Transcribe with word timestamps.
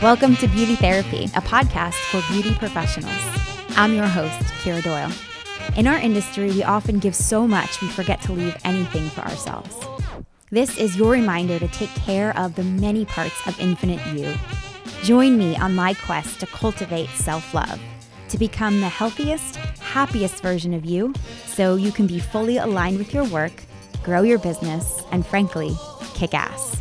Welcome 0.00 0.36
to 0.36 0.46
Beauty 0.46 0.76
Therapy, 0.76 1.24
a 1.24 1.40
podcast 1.40 1.94
for 2.12 2.22
beauty 2.32 2.54
professionals. 2.54 3.20
I'm 3.70 3.92
your 3.94 4.06
host, 4.06 4.38
Kira 4.62 4.80
Doyle. 4.80 5.10
In 5.76 5.88
our 5.88 5.98
industry, 5.98 6.52
we 6.52 6.62
often 6.62 7.00
give 7.00 7.16
so 7.16 7.48
much 7.48 7.82
we 7.82 7.88
forget 7.88 8.22
to 8.22 8.32
leave 8.32 8.56
anything 8.62 9.08
for 9.08 9.22
ourselves. 9.22 9.76
This 10.52 10.78
is 10.78 10.96
your 10.96 11.10
reminder 11.10 11.58
to 11.58 11.66
take 11.66 11.92
care 11.96 12.32
of 12.38 12.54
the 12.54 12.62
many 12.62 13.06
parts 13.06 13.34
of 13.48 13.58
Infinite 13.58 14.06
You. 14.16 14.32
Join 15.02 15.36
me 15.36 15.56
on 15.56 15.74
my 15.74 15.94
quest 15.94 16.38
to 16.40 16.46
cultivate 16.46 17.08
self 17.08 17.52
love, 17.52 17.80
to 18.28 18.38
become 18.38 18.80
the 18.80 18.88
healthiest, 18.88 19.56
happiest 19.56 20.40
version 20.44 20.74
of 20.74 20.84
you 20.84 21.12
so 21.44 21.74
you 21.74 21.90
can 21.90 22.06
be 22.06 22.20
fully 22.20 22.58
aligned 22.58 22.98
with 22.98 23.12
your 23.12 23.24
work, 23.24 23.64
grow 24.04 24.22
your 24.22 24.38
business, 24.38 25.02
and 25.10 25.26
frankly, 25.26 25.76
kick 26.14 26.34
ass. 26.34 26.77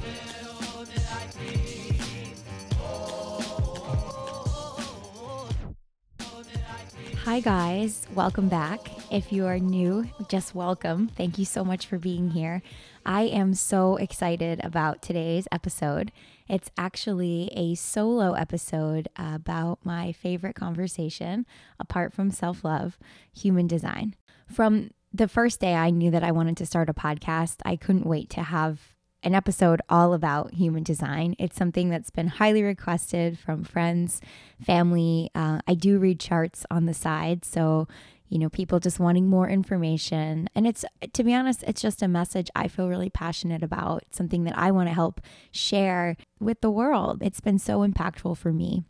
Hi, 7.38 7.41
guys. 7.41 8.08
Welcome 8.16 8.50
back. 8.50 8.90
If 9.12 9.32
you 9.32 9.45
are 9.45 9.59
new, 9.59 10.09
just 10.28 10.55
welcome. 10.55 11.09
Thank 11.09 11.38
you 11.38 11.45
so 11.45 11.64
much 11.64 11.86
for 11.86 12.00
being 12.00 12.32
here. 12.32 12.64
I 13.05 13.26
am 13.26 13.54
so 13.54 13.95
excited 13.98 14.59
about 14.66 15.04
today's 15.04 15.48
episode. 15.52 16.12
It's 16.48 16.72
actually 16.80 17.52
a 17.54 17.76
solo 17.76 18.34
episode 18.34 19.08
about 19.16 19.78
my 19.84 20.14
favorite 20.14 20.55
conversation, 20.55 21.45
apart 21.80 22.12
from 22.12 22.31
self 22.31 22.64
love, 22.64 22.98
human 23.31 23.67
design. 23.67 24.16
From 24.52 24.89
the 25.14 25.28
first 25.28 25.59
day 25.59 25.76
I 25.76 25.92
knew 25.92 26.09
that 26.09 26.23
I 26.23 26.31
wanted 26.31 26.58
to 26.58 26.66
start 26.66 26.89
a 26.89 26.94
podcast, 26.95 27.58
I 27.64 27.76
couldn't 27.76 28.08
wait 28.08 28.31
to 28.31 28.42
have 28.42 28.95
an 29.28 29.36
episode 29.36 29.81
all 29.89 30.14
about 30.14 30.53
human 30.53 30.83
design. 30.83 31.36
It's 31.38 31.58
something 31.58 31.89
that's 31.89 32.09
been 32.09 32.28
highly 32.28 32.64
requested 32.64 33.38
from 33.38 33.66
friends, 33.66 34.22
family. 34.66 35.30
Uh, 35.36 35.59
I 35.67 35.73
do 35.73 36.00
read 36.00 36.22
charts 36.22 36.66
on 36.72 36.86
the 36.86 36.94
side. 36.94 37.44
So, 37.44 37.89
you 38.30 38.39
know, 38.39 38.48
people 38.48 38.80
just 38.80 39.02
wanting 39.02 39.28
more 39.28 39.50
information. 39.50 40.48
And 40.55 40.66
it's, 40.66 40.86
to 41.11 41.23
be 41.25 41.33
honest, 41.33 41.61
it's 41.64 41.81
just 41.81 42.02
a 42.02 42.08
message 42.08 42.50
I 42.55 42.70
feel 42.70 42.88
really 42.88 43.09
passionate 43.09 43.64
about, 43.64 44.03
something 44.11 44.45
that 44.45 44.58
I 44.58 44.72
want 44.72 44.88
to 44.88 44.94
help 44.94 45.20
share 45.52 46.16
with 46.39 46.61
the 46.61 46.72
world. 46.72 47.22
It's 47.22 47.42
been 47.42 47.59
so 47.59 47.86
impactful 47.86 48.38
for 48.38 48.53
me. 48.53 48.86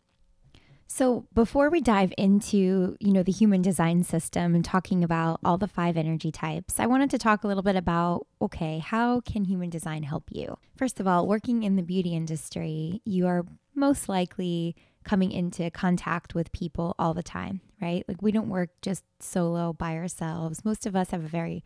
So, 0.90 1.26
before 1.34 1.68
we 1.68 1.82
dive 1.82 2.14
into, 2.16 2.96
you 2.98 3.12
know, 3.12 3.22
the 3.22 3.30
human 3.30 3.60
design 3.60 4.02
system 4.04 4.54
and 4.54 4.64
talking 4.64 5.04
about 5.04 5.38
all 5.44 5.58
the 5.58 5.68
five 5.68 5.98
energy 5.98 6.32
types, 6.32 6.80
I 6.80 6.86
wanted 6.86 7.10
to 7.10 7.18
talk 7.18 7.44
a 7.44 7.46
little 7.46 7.62
bit 7.62 7.76
about 7.76 8.26
okay, 8.40 8.78
how 8.78 9.20
can 9.20 9.44
human 9.44 9.68
design 9.68 10.02
help 10.02 10.24
you? 10.30 10.56
First 10.76 10.98
of 10.98 11.06
all, 11.06 11.28
working 11.28 11.62
in 11.62 11.76
the 11.76 11.82
beauty 11.82 12.14
industry, 12.14 13.02
you 13.04 13.26
are 13.26 13.44
most 13.74 14.08
likely 14.08 14.76
coming 15.04 15.30
into 15.30 15.70
contact 15.70 16.34
with 16.34 16.52
people 16.52 16.94
all 16.98 17.12
the 17.12 17.22
time, 17.22 17.60
right? 17.82 18.04
Like 18.08 18.22
we 18.22 18.32
don't 18.32 18.48
work 18.48 18.70
just 18.80 19.04
solo 19.20 19.74
by 19.74 19.94
ourselves. 19.94 20.64
Most 20.64 20.86
of 20.86 20.96
us 20.96 21.10
have 21.10 21.24
a 21.24 21.28
very 21.28 21.64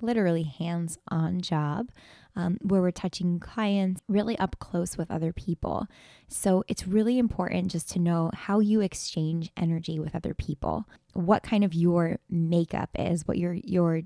literally 0.00 0.42
hands 0.42 0.98
on 1.08 1.40
job 1.40 1.90
um, 2.36 2.58
where 2.62 2.80
we're 2.80 2.90
touching 2.90 3.38
clients 3.38 4.00
really 4.08 4.38
up 4.38 4.56
close 4.58 4.96
with 4.96 5.10
other 5.10 5.32
people. 5.32 5.86
So 6.28 6.64
it's 6.68 6.86
really 6.86 7.18
important 7.18 7.70
just 7.70 7.88
to 7.90 7.98
know 7.98 8.30
how 8.34 8.58
you 8.58 8.80
exchange 8.80 9.50
energy 9.56 9.98
with 9.98 10.14
other 10.14 10.34
people, 10.34 10.84
what 11.12 11.42
kind 11.42 11.64
of 11.64 11.74
your 11.74 12.18
makeup 12.28 12.90
is, 12.98 13.26
what 13.26 13.38
your 13.38 13.54
your 13.54 14.02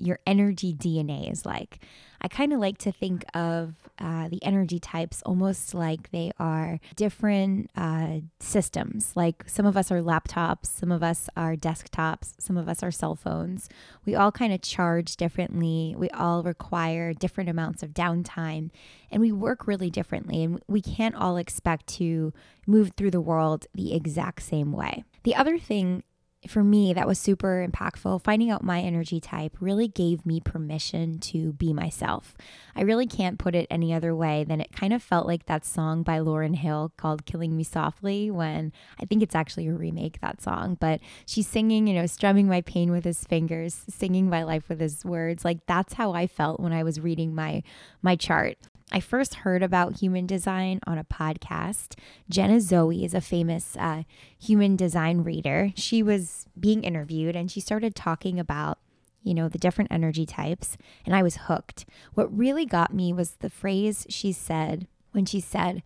your 0.00 0.18
energy 0.26 0.74
DNA 0.74 1.30
is 1.30 1.44
like. 1.44 1.80
I 2.22 2.28
kind 2.28 2.52
of 2.52 2.60
like 2.60 2.76
to 2.78 2.92
think 2.92 3.24
of 3.34 3.74
uh, 3.98 4.28
the 4.28 4.44
energy 4.44 4.78
types 4.78 5.22
almost 5.24 5.72
like 5.72 6.10
they 6.10 6.32
are 6.38 6.78
different 6.94 7.70
uh, 7.76 8.18
systems. 8.40 9.12
Like 9.16 9.44
some 9.46 9.64
of 9.64 9.76
us 9.76 9.90
are 9.90 10.02
laptops, 10.02 10.66
some 10.66 10.92
of 10.92 11.02
us 11.02 11.30
are 11.34 11.56
desktops, 11.56 12.34
some 12.38 12.58
of 12.58 12.68
us 12.68 12.82
are 12.82 12.90
cell 12.90 13.14
phones. 13.14 13.70
We 14.04 14.14
all 14.14 14.32
kind 14.32 14.52
of 14.52 14.60
charge 14.60 15.16
differently. 15.16 15.94
We 15.96 16.10
all 16.10 16.42
require 16.42 17.14
different 17.14 17.48
amounts 17.48 17.82
of 17.82 17.90
downtime 17.90 18.70
and 19.10 19.22
we 19.22 19.32
work 19.32 19.66
really 19.66 19.90
differently. 19.90 20.44
And 20.44 20.62
we 20.68 20.82
can't 20.82 21.14
all 21.14 21.38
expect 21.38 21.86
to 21.94 22.34
move 22.66 22.92
through 22.96 23.12
the 23.12 23.20
world 23.20 23.66
the 23.74 23.94
exact 23.94 24.42
same 24.42 24.72
way. 24.72 25.04
The 25.22 25.34
other 25.34 25.58
thing 25.58 26.02
for 26.48 26.64
me, 26.64 26.94
that 26.94 27.06
was 27.06 27.18
super 27.18 27.66
impactful. 27.66 28.24
Finding 28.24 28.50
out 28.50 28.64
my 28.64 28.80
energy 28.80 29.20
type 29.20 29.56
really 29.60 29.88
gave 29.88 30.24
me 30.24 30.40
permission 30.40 31.18
to 31.18 31.52
be 31.52 31.72
myself. 31.74 32.34
I 32.74 32.82
really 32.82 33.06
can't 33.06 33.38
put 33.38 33.54
it 33.54 33.66
any 33.70 33.92
other 33.92 34.14
way 34.14 34.44
than 34.44 34.60
it 34.60 34.72
kind 34.72 34.92
of 34.92 35.02
felt 35.02 35.26
like 35.26 35.46
that 35.46 35.66
song 35.66 36.02
by 36.02 36.18
Lauryn 36.18 36.56
Hill 36.56 36.92
called 36.96 37.26
Killing 37.26 37.56
Me 37.56 37.64
Softly, 37.64 38.30
when 38.30 38.72
I 38.98 39.04
think 39.04 39.22
it's 39.22 39.34
actually 39.34 39.68
a 39.68 39.74
remake, 39.74 40.20
that 40.20 40.40
song, 40.40 40.78
but 40.80 41.00
she's 41.26 41.46
singing, 41.46 41.86
you 41.86 41.94
know, 41.94 42.06
strumming 42.06 42.48
my 42.48 42.62
pain 42.62 42.90
with 42.90 43.04
his 43.04 43.22
fingers, 43.24 43.82
singing 43.88 44.30
my 44.30 44.42
life 44.42 44.68
with 44.68 44.80
his 44.80 45.04
words. 45.04 45.44
Like 45.44 45.66
that's 45.66 45.94
how 45.94 46.12
I 46.12 46.26
felt 46.26 46.58
when 46.58 46.72
I 46.72 46.82
was 46.82 47.00
reading 47.00 47.34
my 47.34 47.62
my 48.02 48.16
chart. 48.16 48.56
I 48.92 49.00
first 49.00 49.36
heard 49.36 49.62
about 49.62 50.00
human 50.00 50.26
design 50.26 50.80
on 50.86 50.98
a 50.98 51.04
podcast. 51.04 51.96
Jenna 52.28 52.60
Zoe 52.60 53.04
is 53.04 53.14
a 53.14 53.20
famous 53.20 53.76
uh, 53.78 54.02
human 54.38 54.74
design 54.74 55.22
reader. 55.22 55.72
She 55.76 56.02
was 56.02 56.46
being 56.58 56.82
interviewed 56.82 57.36
and 57.36 57.50
she 57.50 57.60
started 57.60 57.94
talking 57.94 58.40
about, 58.40 58.78
you 59.22 59.32
know, 59.32 59.48
the 59.48 59.58
different 59.58 59.92
energy 59.92 60.26
types, 60.26 60.76
and 61.06 61.14
I 61.14 61.22
was 61.22 61.36
hooked. 61.42 61.84
What 62.14 62.36
really 62.36 62.66
got 62.66 62.92
me 62.92 63.12
was 63.12 63.32
the 63.32 63.50
phrase 63.50 64.06
she 64.08 64.32
said 64.32 64.88
when 65.12 65.24
she 65.24 65.40
said, 65.40 65.82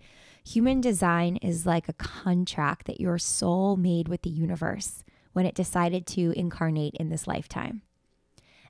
Human 0.47 0.81
design 0.83 1.37
is 1.37 1.65
like 1.65 1.89
a 1.89 1.95
contract 1.95 2.87
that 2.87 3.01
your 3.01 3.19
soul 3.19 3.77
made 3.77 4.09
with 4.09 4.23
the 4.23 4.31
universe 4.31 5.03
when 5.33 5.47
it 5.47 5.55
decided 5.55 6.07
to 6.07 6.33
incarnate 6.37 6.95
in 7.01 7.09
this 7.09 7.27
lifetime. 7.27 7.81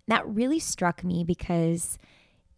That 0.06 0.26
really 0.26 0.60
struck 0.60 1.02
me 1.02 1.24
because 1.24 1.98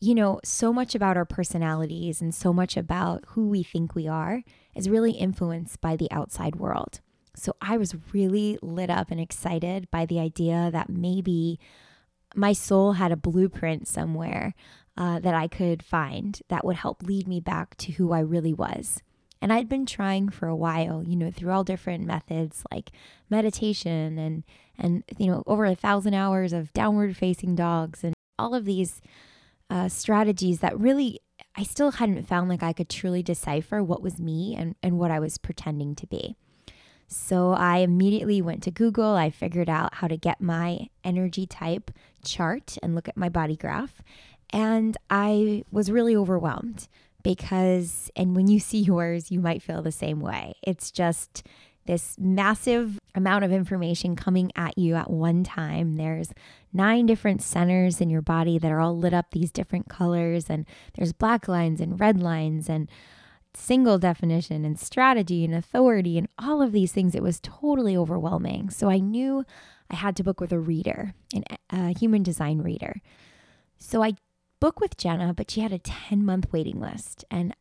you 0.01 0.15
know, 0.15 0.41
so 0.45 0.73
much 0.73 0.95
about 0.95 1.17
our 1.17 1.25
personalities 1.25 2.21
and 2.21 2.35
so 2.35 2.53
much 2.53 2.77
about 2.77 3.25
who 3.29 3.49
we 3.49 3.63
think 3.63 3.95
we 3.95 4.07
are 4.07 4.43
is 4.75 4.91
really 4.91 5.13
influenced 5.13 5.81
by 5.81 5.97
the 5.97 6.11
outside 6.11 6.57
world. 6.57 7.01
So 7.35 7.55
I 7.61 7.77
was 7.77 7.95
really 8.13 8.59
lit 8.63 8.91
up 8.91 9.11
and 9.11 9.21
excited 9.21 9.91
by 9.91 10.07
the 10.07 10.19
idea 10.19 10.71
that 10.73 10.89
maybe 10.89 11.59
my 12.35 12.53
soul 12.53 12.95
had 12.95 13.13
a 13.13 13.17
blueprint 13.17 13.89
somewhere 13.89 14.55
uh, 14.97 15.19
that 15.21 15.35
I 15.35 15.49
could 15.49 15.83
find 15.83 16.41
that 16.49 16.65
would 16.65 16.77
help 16.77 17.03
lead 17.03 17.29
me 17.29 17.41
back 17.41 17.77
to 17.79 17.93
who 17.93 18.13
I 18.13 18.21
really 18.21 18.55
was. 18.55 19.03
And 19.43 19.53
I'd 19.53 19.69
been 19.69 19.87
trying 19.87 20.31
for 20.31 20.49
a 20.49 20.57
while, 20.57 21.03
you 21.03 21.15
know, 21.15 21.31
through 21.31 21.53
all 21.53 21.65
different 21.65 22.05
methods 22.05 22.65
like 22.73 22.91
meditation 23.29 24.19
and 24.19 24.45
and 24.79 25.05
you 25.19 25.27
know 25.27 25.43
over 25.47 25.67
a 25.67 25.75
thousand 25.75 26.15
hours 26.15 26.53
of 26.53 26.73
downward 26.73 27.17
facing 27.17 27.55
dogs 27.55 28.03
and 28.03 28.15
all 28.39 28.55
of 28.55 28.65
these 28.65 29.01
uh, 29.71 29.89
strategies 29.89 30.61
that 30.61 30.79
really 30.79 31.21
I 31.57 31.63
still 31.63 31.93
hadn't 31.93 32.27
found 32.29 32.49
like 32.49 32.63
I 32.63 32.73
could 32.73 32.89
truly 32.89 33.23
decipher 33.23 33.83
what 33.83 34.03
was 34.03 34.21
me 34.21 34.55
and, 34.57 34.75
and 34.83 34.99
what 34.99 35.11
I 35.11 35.19
was 35.19 35.39
pretending 35.39 35.95
to 35.97 36.07
be. 36.07 36.37
So 37.09 37.53
I 37.53 37.79
immediately 37.79 38.43
went 38.43 38.63
to 38.65 38.71
Google. 38.71 39.15
I 39.15 39.31
figured 39.31 39.69
out 39.69 39.95
how 39.95 40.09
to 40.09 40.17
get 40.17 40.41
my 40.41 40.89
energy 41.05 41.47
type 41.47 41.91
chart 42.25 42.77
and 42.83 42.95
look 42.95 43.09
at 43.09 43.17
my 43.17 43.29
body 43.29 43.57
graph. 43.57 44.03
And 44.51 44.97
I 45.09 45.65
was 45.71 45.91
really 45.91 46.17
overwhelmed 46.17 46.89
because, 47.23 48.11
and 48.17 48.37
when 48.37 48.49
you 48.49 48.61
see 48.61 48.79
yours, 48.79 49.31
you 49.31 49.41
might 49.41 49.63
feel 49.63 49.83
the 49.83 49.93
same 49.93 50.21
way. 50.21 50.55
It's 50.63 50.91
just 50.91 51.47
this 51.87 52.17
massive 52.19 52.99
amount 53.15 53.45
of 53.45 53.53
information 53.53 54.17
coming 54.17 54.51
at 54.57 54.77
you 54.77 54.95
at 54.95 55.11
one 55.11 55.45
time. 55.45 55.95
There's 55.95 56.33
nine 56.73 57.07
different 57.07 57.43
centers 57.43 58.01
in 58.01 58.11
your 58.11 58.23
body 58.23 58.59
that 58.59 58.71
are 58.71 58.81
all 58.81 58.97
lit 58.97 59.15
up 59.15 59.31
these 59.31 59.51
different 59.51 59.89
colors, 59.89 60.51
and 60.51 60.67
there's 60.95 61.13
black 61.13 61.49
lines 61.49 61.81
and 61.81 61.99
red 61.99 62.21
lines 62.21 62.69
and 62.69 62.91
single 63.55 63.99
definition 63.99 64.65
and 64.65 64.79
strategy 64.79 65.45
and 65.45 65.55
authority 65.55 66.19
and 66.19 66.29
all 66.39 66.61
of 66.61 66.73
these 66.73 66.93
things. 66.93 67.15
It 67.15 67.23
was 67.23 67.41
totally 67.41 67.97
overwhelming. 67.97 68.69
So 68.71 68.91
I 68.91 68.99
knew 68.99 69.47
I 69.91 69.97
had 69.97 70.15
to 70.17 70.25
book 70.25 70.41
with 70.41 70.53
a 70.53 70.59
reader, 70.59 71.15
a 71.71 71.99
human 71.99 72.23
design 72.23 72.59
reader. 72.59 73.01
So 73.79 74.03
I 74.03 74.13
booked 74.61 74.81
with 74.81 74.97
Jenna, 74.97 75.33
but 75.33 75.51
she 75.51 75.61
had 75.61 75.73
a 75.73 75.79
10 75.79 76.25
month 76.25 76.53
waiting 76.53 76.81
list. 76.81 77.25
And 77.31 77.55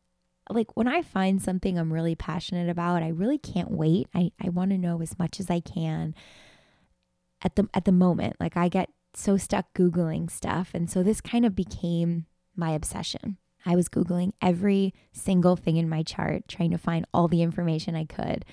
like 0.50 0.76
when 0.76 0.88
I 0.88 1.02
find 1.02 1.42
something 1.42 1.78
I'm 1.78 1.92
really 1.92 2.14
passionate 2.14 2.68
about, 2.68 3.02
I 3.02 3.08
really 3.08 3.38
can't 3.38 3.70
wait. 3.70 4.08
I, 4.14 4.30
I 4.40 4.48
want 4.48 4.70
to 4.70 4.78
know 4.78 5.00
as 5.02 5.18
much 5.18 5.40
as 5.40 5.50
I 5.50 5.60
can 5.60 6.14
at 7.42 7.56
the 7.56 7.68
at 7.74 7.84
the 7.84 7.92
moment. 7.92 8.36
Like 8.38 8.56
I 8.56 8.68
get 8.68 8.90
so 9.14 9.36
stuck 9.36 9.72
googling 9.74 10.30
stuff 10.30 10.70
and 10.74 10.90
so 10.90 11.02
this 11.02 11.20
kind 11.20 11.46
of 11.46 11.54
became 11.54 12.26
my 12.54 12.70
obsession. 12.70 13.38
I 13.64 13.74
was 13.74 13.88
googling 13.88 14.32
every 14.40 14.94
single 15.12 15.56
thing 15.56 15.76
in 15.76 15.88
my 15.88 16.02
chart 16.02 16.46
trying 16.46 16.70
to 16.70 16.78
find 16.78 17.06
all 17.12 17.26
the 17.26 17.42
information 17.42 17.96
I 17.96 18.04
could. 18.04 18.44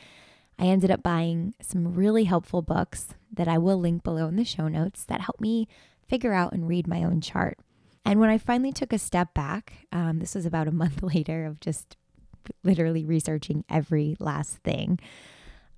I 0.57 0.66
ended 0.66 0.92
up 0.92 1.04
buying 1.04 1.54
some 1.62 1.94
really 1.94 2.24
helpful 2.25 2.62
books 2.62 3.10
that 3.31 3.48
I 3.48 3.57
will 3.57 3.80
link 3.80 4.04
below 4.04 4.28
in 4.28 4.36
the 4.36 4.45
show 4.45 4.68
notes 4.68 5.04
that 5.06 5.22
helped 5.22 5.42
me 5.42 5.68
figure 6.07 6.34
out 6.34 6.54
and 6.54 6.68
read 6.68 6.88
my 6.88 7.04
own 7.04 7.22
chart. 7.22 7.57
And 8.06 8.20
when 8.20 8.30
I 8.30 8.38
finally 8.38 8.72
took 8.72 8.92
a 8.94 9.00
step 9.00 9.34
back, 9.34 9.74
um, 9.92 10.20
this 10.20 10.36
was 10.36 10.46
about 10.46 10.68
a 10.68 10.72
month 10.84 11.02
later 11.02 11.46
of 11.46 11.60
just 11.60 11.98
literally 12.64 13.06
researching 13.06 13.64
every 13.70 14.16
last 14.20 14.58
thing. 14.58 15.00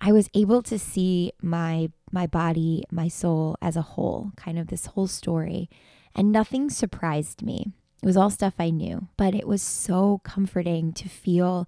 I 0.02 0.12
was 0.12 0.30
able 0.34 0.62
to 0.64 0.78
see 0.78 1.32
my 1.42 1.90
my 2.12 2.28
body, 2.28 2.84
my 2.92 3.08
soul 3.08 3.58
as 3.62 3.76
a 3.76 3.82
whole, 3.82 4.32
kind 4.36 4.60
of 4.60 4.68
this 4.68 4.88
whole 4.88 5.08
story, 5.08 5.70
and 6.14 6.32
nothing 6.32 6.70
surprised 6.70 7.42
me. 7.42 7.74
It 8.02 8.06
was 8.06 8.18
all 8.18 8.30
stuff 8.30 8.56
I 8.60 8.70
knew, 8.70 9.08
but 9.18 9.34
it 9.34 9.48
was 9.48 9.62
so 9.62 10.22
comforting 10.24 10.94
to 10.94 11.10
feel 11.10 11.68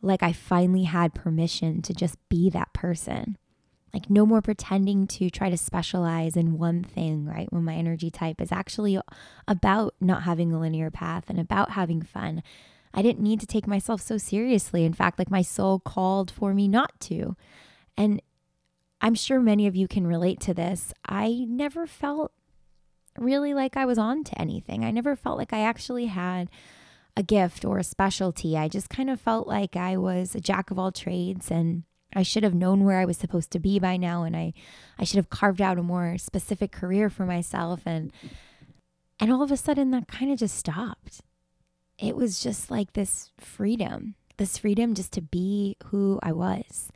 like 0.00 0.22
I 0.22 0.32
finally 0.32 0.84
had 0.84 1.14
permission 1.14 1.82
to 1.82 1.92
just 1.92 2.16
be 2.28 2.48
that 2.50 2.72
person. 2.72 3.36
Like, 3.92 4.10
no 4.10 4.26
more 4.26 4.42
pretending 4.42 5.06
to 5.08 5.30
try 5.30 5.50
to 5.50 5.56
specialize 5.56 6.36
in 6.36 6.58
one 6.58 6.84
thing, 6.84 7.24
right? 7.24 7.52
When 7.52 7.64
my 7.64 7.74
energy 7.74 8.10
type 8.10 8.40
is 8.40 8.52
actually 8.52 8.98
about 9.46 9.94
not 10.00 10.24
having 10.24 10.52
a 10.52 10.60
linear 10.60 10.90
path 10.90 11.24
and 11.28 11.40
about 11.40 11.70
having 11.70 12.02
fun. 12.02 12.42
I 12.92 13.02
didn't 13.02 13.22
need 13.22 13.40
to 13.40 13.46
take 13.46 13.66
myself 13.66 14.00
so 14.00 14.18
seriously. 14.18 14.84
In 14.84 14.92
fact, 14.92 15.18
like 15.18 15.30
my 15.30 15.42
soul 15.42 15.78
called 15.78 16.30
for 16.30 16.54
me 16.54 16.68
not 16.68 16.98
to. 17.00 17.36
And 17.96 18.20
I'm 19.00 19.14
sure 19.14 19.40
many 19.40 19.66
of 19.66 19.76
you 19.76 19.88
can 19.88 20.06
relate 20.06 20.40
to 20.40 20.54
this. 20.54 20.92
I 21.06 21.44
never 21.48 21.86
felt 21.86 22.32
really 23.16 23.54
like 23.54 23.76
I 23.76 23.84
was 23.84 23.98
on 23.98 24.24
to 24.24 24.40
anything. 24.40 24.84
I 24.84 24.90
never 24.90 25.16
felt 25.16 25.38
like 25.38 25.52
I 25.52 25.60
actually 25.60 26.06
had 26.06 26.48
a 27.16 27.22
gift 27.22 27.64
or 27.64 27.78
a 27.78 27.84
specialty. 27.84 28.56
I 28.56 28.68
just 28.68 28.88
kind 28.88 29.10
of 29.10 29.20
felt 29.20 29.48
like 29.48 29.76
I 29.76 29.96
was 29.96 30.34
a 30.34 30.40
jack 30.40 30.70
of 30.70 30.78
all 30.78 30.92
trades 30.92 31.50
and 31.50 31.82
I 32.14 32.22
should 32.22 32.42
have 32.42 32.54
known 32.54 32.84
where 32.84 32.98
I 32.98 33.04
was 33.04 33.16
supposed 33.16 33.50
to 33.52 33.58
be 33.58 33.78
by 33.78 33.96
now 33.96 34.22
and 34.22 34.36
I 34.36 34.54
I 34.98 35.04
should 35.04 35.16
have 35.18 35.30
carved 35.30 35.60
out 35.60 35.78
a 35.78 35.82
more 35.82 36.16
specific 36.18 36.72
career 36.72 37.10
for 37.10 37.26
myself 37.26 37.82
and 37.84 38.12
and 39.20 39.32
all 39.32 39.42
of 39.42 39.52
a 39.52 39.56
sudden 39.56 39.90
that 39.90 40.08
kind 40.08 40.32
of 40.32 40.38
just 40.38 40.56
stopped. 40.56 41.22
It 41.98 42.16
was 42.16 42.40
just 42.40 42.70
like 42.70 42.92
this 42.92 43.32
freedom, 43.38 44.14
this 44.36 44.58
freedom 44.58 44.94
just 44.94 45.12
to 45.12 45.20
be 45.20 45.76
who 45.86 46.20
I 46.22 46.32
was. 46.32 46.90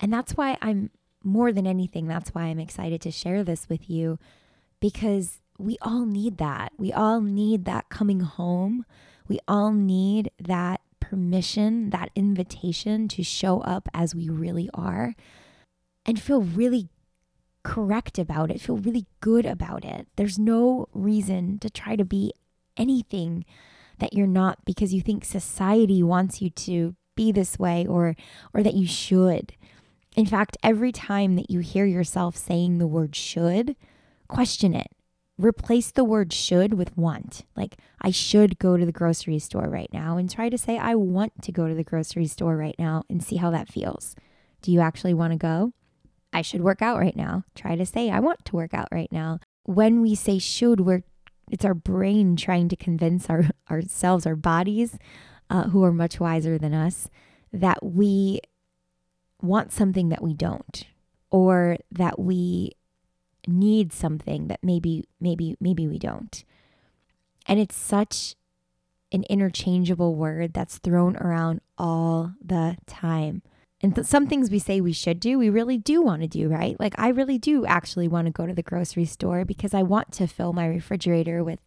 And 0.00 0.12
that's 0.12 0.36
why 0.36 0.56
I'm 0.62 0.90
more 1.24 1.52
than 1.52 1.66
anything, 1.66 2.06
that's 2.06 2.30
why 2.30 2.44
I'm 2.44 2.60
excited 2.60 3.00
to 3.02 3.10
share 3.10 3.42
this 3.42 3.68
with 3.68 3.90
you 3.90 4.18
because 4.80 5.40
we 5.58 5.76
all 5.82 6.06
need 6.06 6.38
that. 6.38 6.72
We 6.78 6.92
all 6.92 7.20
need 7.20 7.64
that 7.64 7.88
coming 7.88 8.20
home. 8.20 8.86
We 9.26 9.40
all 9.48 9.72
need 9.72 10.30
that 10.38 10.80
permission, 11.08 11.90
that 11.90 12.10
invitation 12.14 13.08
to 13.08 13.22
show 13.22 13.60
up 13.60 13.88
as 13.94 14.14
we 14.14 14.28
really 14.28 14.68
are 14.74 15.14
and 16.04 16.20
feel 16.20 16.42
really 16.42 16.88
correct 17.62 18.18
about 18.18 18.50
it, 18.50 18.60
feel 18.60 18.76
really 18.76 19.06
good 19.20 19.46
about 19.46 19.84
it. 19.84 20.06
There's 20.16 20.38
no 20.38 20.86
reason 20.92 21.58
to 21.60 21.70
try 21.70 21.96
to 21.96 22.04
be 22.04 22.32
anything 22.76 23.44
that 23.98 24.12
you're 24.12 24.26
not 24.26 24.64
because 24.64 24.92
you 24.92 25.00
think 25.00 25.24
society 25.24 26.02
wants 26.02 26.42
you 26.42 26.50
to 26.50 26.94
be 27.16 27.32
this 27.32 27.58
way 27.58 27.86
or 27.86 28.14
or 28.52 28.62
that 28.62 28.74
you 28.74 28.86
should. 28.86 29.54
In 30.14 30.26
fact, 30.26 30.56
every 30.62 30.92
time 30.92 31.36
that 31.36 31.50
you 31.50 31.60
hear 31.60 31.84
yourself 31.86 32.36
saying 32.36 32.78
the 32.78 32.86
word 32.86 33.16
should, 33.16 33.76
question 34.28 34.74
it 34.74 34.88
replace 35.38 35.90
the 35.90 36.04
word 36.04 36.32
should 36.32 36.74
with 36.74 36.96
want. 36.96 37.44
Like, 37.56 37.76
I 38.00 38.10
should 38.10 38.58
go 38.58 38.76
to 38.76 38.84
the 38.84 38.92
grocery 38.92 39.38
store 39.38 39.68
right 39.68 39.90
now 39.92 40.16
and 40.16 40.30
try 40.30 40.48
to 40.48 40.58
say, 40.58 40.76
I 40.76 40.94
want 40.96 41.42
to 41.42 41.52
go 41.52 41.68
to 41.68 41.74
the 41.74 41.84
grocery 41.84 42.26
store 42.26 42.56
right 42.56 42.76
now 42.78 43.04
and 43.08 43.22
see 43.22 43.36
how 43.36 43.50
that 43.52 43.68
feels. 43.68 44.16
Do 44.62 44.72
you 44.72 44.80
actually 44.80 45.14
want 45.14 45.32
to 45.32 45.38
go? 45.38 45.72
I 46.32 46.42
should 46.42 46.60
work 46.60 46.82
out 46.82 46.98
right 46.98 47.16
now. 47.16 47.44
Try 47.54 47.76
to 47.76 47.86
say, 47.86 48.10
I 48.10 48.20
want 48.20 48.44
to 48.46 48.56
work 48.56 48.74
out 48.74 48.88
right 48.90 49.10
now. 49.10 49.38
When 49.62 50.02
we 50.02 50.14
say 50.14 50.38
should, 50.38 50.80
we're 50.80 51.04
it's 51.50 51.64
our 51.64 51.74
brain 51.74 52.36
trying 52.36 52.68
to 52.68 52.76
convince 52.76 53.30
our 53.30 53.46
ourselves, 53.70 54.26
our 54.26 54.36
bodies, 54.36 54.98
uh, 55.48 55.64
who 55.64 55.82
are 55.84 55.92
much 55.92 56.20
wiser 56.20 56.58
than 56.58 56.74
us, 56.74 57.08
that 57.52 57.82
we 57.82 58.40
want 59.40 59.72
something 59.72 60.08
that 60.10 60.22
we 60.22 60.34
don't, 60.34 60.84
or 61.30 61.78
that 61.90 62.18
we 62.18 62.72
need 63.48 63.92
something 63.92 64.48
that 64.48 64.60
maybe 64.62 65.08
maybe 65.20 65.56
maybe 65.60 65.88
we 65.88 65.98
don't. 65.98 66.44
And 67.46 67.58
it's 67.58 67.76
such 67.76 68.36
an 69.10 69.24
interchangeable 69.24 70.14
word 70.14 70.52
that's 70.52 70.78
thrown 70.78 71.16
around 71.16 71.60
all 71.78 72.34
the 72.44 72.76
time. 72.86 73.42
And 73.80 73.94
th- 73.94 74.06
some 74.06 74.26
things 74.26 74.50
we 74.50 74.58
say 74.58 74.80
we 74.80 74.92
should 74.92 75.20
do, 75.20 75.38
we 75.38 75.48
really 75.48 75.78
do 75.78 76.02
want 76.02 76.22
to 76.22 76.28
do, 76.28 76.48
right? 76.48 76.78
Like, 76.78 76.94
I 76.98 77.08
really 77.08 77.38
do 77.38 77.64
actually 77.64 78.08
want 78.08 78.26
to 78.26 78.32
go 78.32 78.46
to 78.46 78.52
the 78.52 78.62
grocery 78.62 79.04
store 79.04 79.44
because 79.44 79.72
I 79.72 79.82
want 79.82 80.12
to 80.14 80.26
fill 80.26 80.52
my 80.52 80.66
refrigerator 80.66 81.42
with 81.42 81.60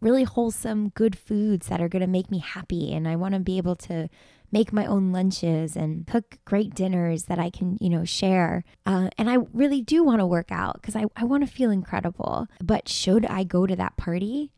really 0.00 0.24
wholesome, 0.24 0.90
good 0.90 1.16
foods 1.16 1.68
that 1.68 1.80
are 1.80 1.88
going 1.88 2.00
to 2.00 2.06
make 2.08 2.30
me 2.30 2.38
happy. 2.38 2.92
And 2.92 3.08
I 3.08 3.16
want 3.16 3.34
to 3.34 3.40
be 3.40 3.56
able 3.56 3.76
to 3.76 4.08
make 4.50 4.72
my 4.72 4.86
own 4.86 5.12
lunches 5.12 5.76
and 5.76 6.06
cook 6.06 6.38
great 6.44 6.74
dinners 6.74 7.24
that 7.24 7.38
I 7.38 7.50
can, 7.50 7.76
you 7.80 7.90
know, 7.90 8.04
share. 8.04 8.64
Uh, 8.86 9.10
and 9.18 9.28
I 9.28 9.38
really 9.52 9.82
do 9.82 10.02
want 10.02 10.20
to 10.20 10.26
work 10.26 10.50
out 10.50 10.80
because 10.80 10.96
I, 10.96 11.04
I 11.16 11.24
want 11.24 11.46
to 11.46 11.52
feel 11.52 11.70
incredible. 11.70 12.46
But 12.62 12.88
should 12.88 13.26
I 13.26 13.44
go 13.44 13.66
to 13.66 13.76
that 13.76 13.96
party? 13.96 14.52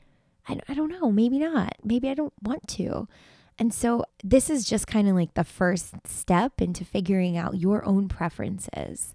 I, 0.49 0.61
I 0.69 0.75
don't 0.75 0.91
know. 0.91 1.11
Maybe 1.11 1.39
not. 1.39 1.77
Maybe 1.85 2.09
I 2.09 2.15
don't 2.15 2.35
want 2.43 2.69
to. 2.69 3.09
And 3.59 3.75
so 3.75 4.05
this 4.25 4.49
is 4.49 4.65
just 4.65 4.87
kind 4.87 5.09
of 5.09 5.15
like 5.15 5.35
the 5.35 5.45
first 5.45 5.95
step 6.07 6.63
into 6.63 6.85
figuring 6.85 7.37
out 7.37 7.59
your 7.59 7.85
own 7.85 8.09
preferences 8.09 9.13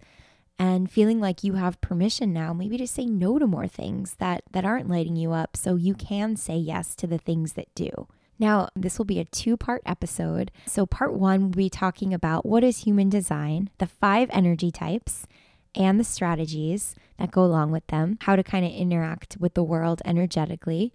and 0.59 0.89
feeling 0.89 1.19
like 1.19 1.43
you 1.43 1.53
have 1.53 1.81
permission 1.81 2.31
now 2.31 2.53
maybe 2.53 2.77
to 2.77 2.87
say 2.87 3.05
no 3.05 3.37
to 3.37 3.47
more 3.47 3.67
things 3.67 4.15
that 4.19 4.43
that 4.51 4.63
aren't 4.63 4.87
lighting 4.87 5.15
you 5.15 5.33
up 5.33 5.57
so 5.57 5.75
you 5.75 5.93
can 5.93 6.35
say 6.35 6.55
yes 6.55 6.95
to 6.95 7.07
the 7.07 7.17
things 7.17 7.53
that 7.53 7.73
do. 7.75 8.07
Now, 8.37 8.67
this 8.75 8.97
will 8.97 9.05
be 9.05 9.19
a 9.19 9.25
two 9.25 9.57
part 9.57 9.81
episode. 9.85 10.51
So, 10.65 10.85
part 10.85 11.13
one 11.13 11.43
will 11.43 11.49
be 11.49 11.69
talking 11.69 12.13
about 12.13 12.45
what 12.45 12.63
is 12.63 12.79
human 12.79 13.09
design, 13.09 13.69
the 13.77 13.87
five 13.87 14.29
energy 14.31 14.71
types, 14.71 15.25
and 15.73 15.99
the 15.99 16.03
strategies 16.03 16.95
that 17.17 17.31
go 17.31 17.43
along 17.43 17.71
with 17.71 17.87
them, 17.87 18.17
how 18.21 18.35
to 18.35 18.43
kind 18.43 18.65
of 18.65 18.71
interact 18.71 19.37
with 19.39 19.53
the 19.53 19.63
world 19.63 20.01
energetically. 20.05 20.93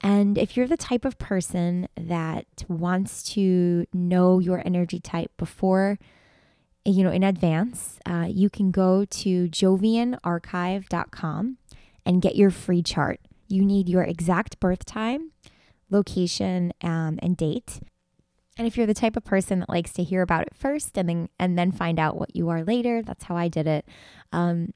And 0.00 0.36
if 0.36 0.56
you're 0.56 0.66
the 0.66 0.76
type 0.76 1.04
of 1.04 1.18
person 1.18 1.86
that 1.96 2.46
wants 2.68 3.22
to 3.34 3.86
know 3.92 4.40
your 4.40 4.60
energy 4.66 4.98
type 4.98 5.30
before, 5.36 5.98
you 6.84 7.04
know, 7.04 7.12
in 7.12 7.22
advance, 7.22 8.00
uh, 8.04 8.26
you 8.28 8.50
can 8.50 8.72
go 8.72 9.04
to 9.04 9.48
jovianarchive.com 9.48 11.58
and 12.04 12.20
get 12.20 12.34
your 12.34 12.50
free 12.50 12.82
chart. 12.82 13.20
You 13.46 13.64
need 13.64 13.88
your 13.88 14.02
exact 14.02 14.58
birth 14.58 14.84
time 14.84 15.30
location, 15.92 16.72
um, 16.82 17.18
and 17.22 17.36
date. 17.36 17.80
And 18.58 18.66
if 18.66 18.76
you're 18.76 18.86
the 18.86 18.94
type 18.94 19.16
of 19.16 19.24
person 19.24 19.60
that 19.60 19.68
likes 19.68 19.92
to 19.94 20.02
hear 20.02 20.22
about 20.22 20.42
it 20.42 20.54
first 20.54 20.98
and 20.98 21.08
then 21.08 21.28
and 21.38 21.58
then 21.58 21.72
find 21.72 21.98
out 21.98 22.18
what 22.18 22.36
you 22.36 22.48
are 22.48 22.64
later, 22.64 23.02
that's 23.02 23.24
how 23.24 23.36
I 23.36 23.48
did 23.48 23.66
it. 23.66 23.86
Um, 24.32 24.74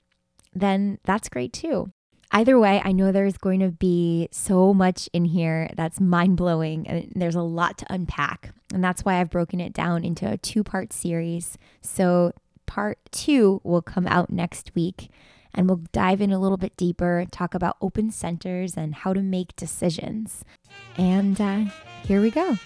then 0.54 0.99
that's 1.04 1.28
great 1.28 1.52
too. 1.52 1.92
Either 2.32 2.58
way, 2.58 2.82
I 2.85 2.92
know 2.92 3.12
there's 3.12 3.38
going 3.38 3.61
to 3.61 3.70
be 3.70 4.28
so 4.32 4.75
much 4.75 5.08
in 5.12 5.26
here 5.26 5.70
that's 5.76 6.00
mind 6.00 6.37
blowing 6.37 6.87
and 6.88 7.12
there's 7.14 7.37
a 7.37 7.42
lot 7.42 7.78
to 7.78 7.87
unpack. 7.92 8.52
And 8.75 8.82
that's 8.82 9.04
why 9.04 9.20
I've 9.20 9.30
broken 9.30 9.61
it 9.61 9.73
down 9.73 10.04
into 10.04 10.30
a 10.30 10.37
two 10.37 10.64
part 10.64 10.92
series. 10.92 11.56
So, 11.82 12.32
part 12.66 12.99
two 13.12 13.61
will 13.62 13.82
come 13.82 14.08
out 14.08 14.28
next 14.30 14.73
week 14.75 15.08
and 15.54 15.68
we'll 15.68 15.82
dive 15.92 16.20
in 16.20 16.32
a 16.32 16.38
little 16.38 16.56
bit 16.56 16.76
deeper, 16.76 17.25
talk 17.30 17.54
about 17.54 17.76
open 17.80 18.11
centers 18.11 18.76
and 18.76 18.94
how 18.94 19.12
to 19.12 19.23
make 19.23 19.54
decisions. 19.54 20.44
And 20.99 21.41
uh, 21.41 21.65
here 22.07 22.21
we 22.21 22.31
go. 22.31 22.57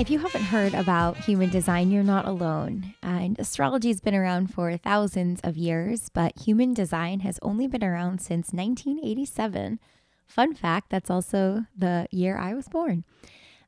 If 0.00 0.08
you 0.08 0.18
haven't 0.18 0.44
heard 0.44 0.72
about 0.72 1.18
human 1.18 1.50
design, 1.50 1.90
you're 1.90 2.02
not 2.02 2.26
alone. 2.26 2.94
And 3.02 3.38
astrology 3.38 3.88
has 3.88 4.00
been 4.00 4.14
around 4.14 4.46
for 4.46 4.74
thousands 4.78 5.42
of 5.44 5.58
years, 5.58 6.08
but 6.08 6.38
human 6.40 6.72
design 6.72 7.20
has 7.20 7.38
only 7.42 7.66
been 7.66 7.84
around 7.84 8.20
since 8.20 8.50
1987. 8.50 9.78
Fun 10.26 10.54
fact 10.54 10.88
that's 10.88 11.10
also 11.10 11.66
the 11.76 12.06
year 12.10 12.38
I 12.38 12.54
was 12.54 12.66
born. 12.66 13.04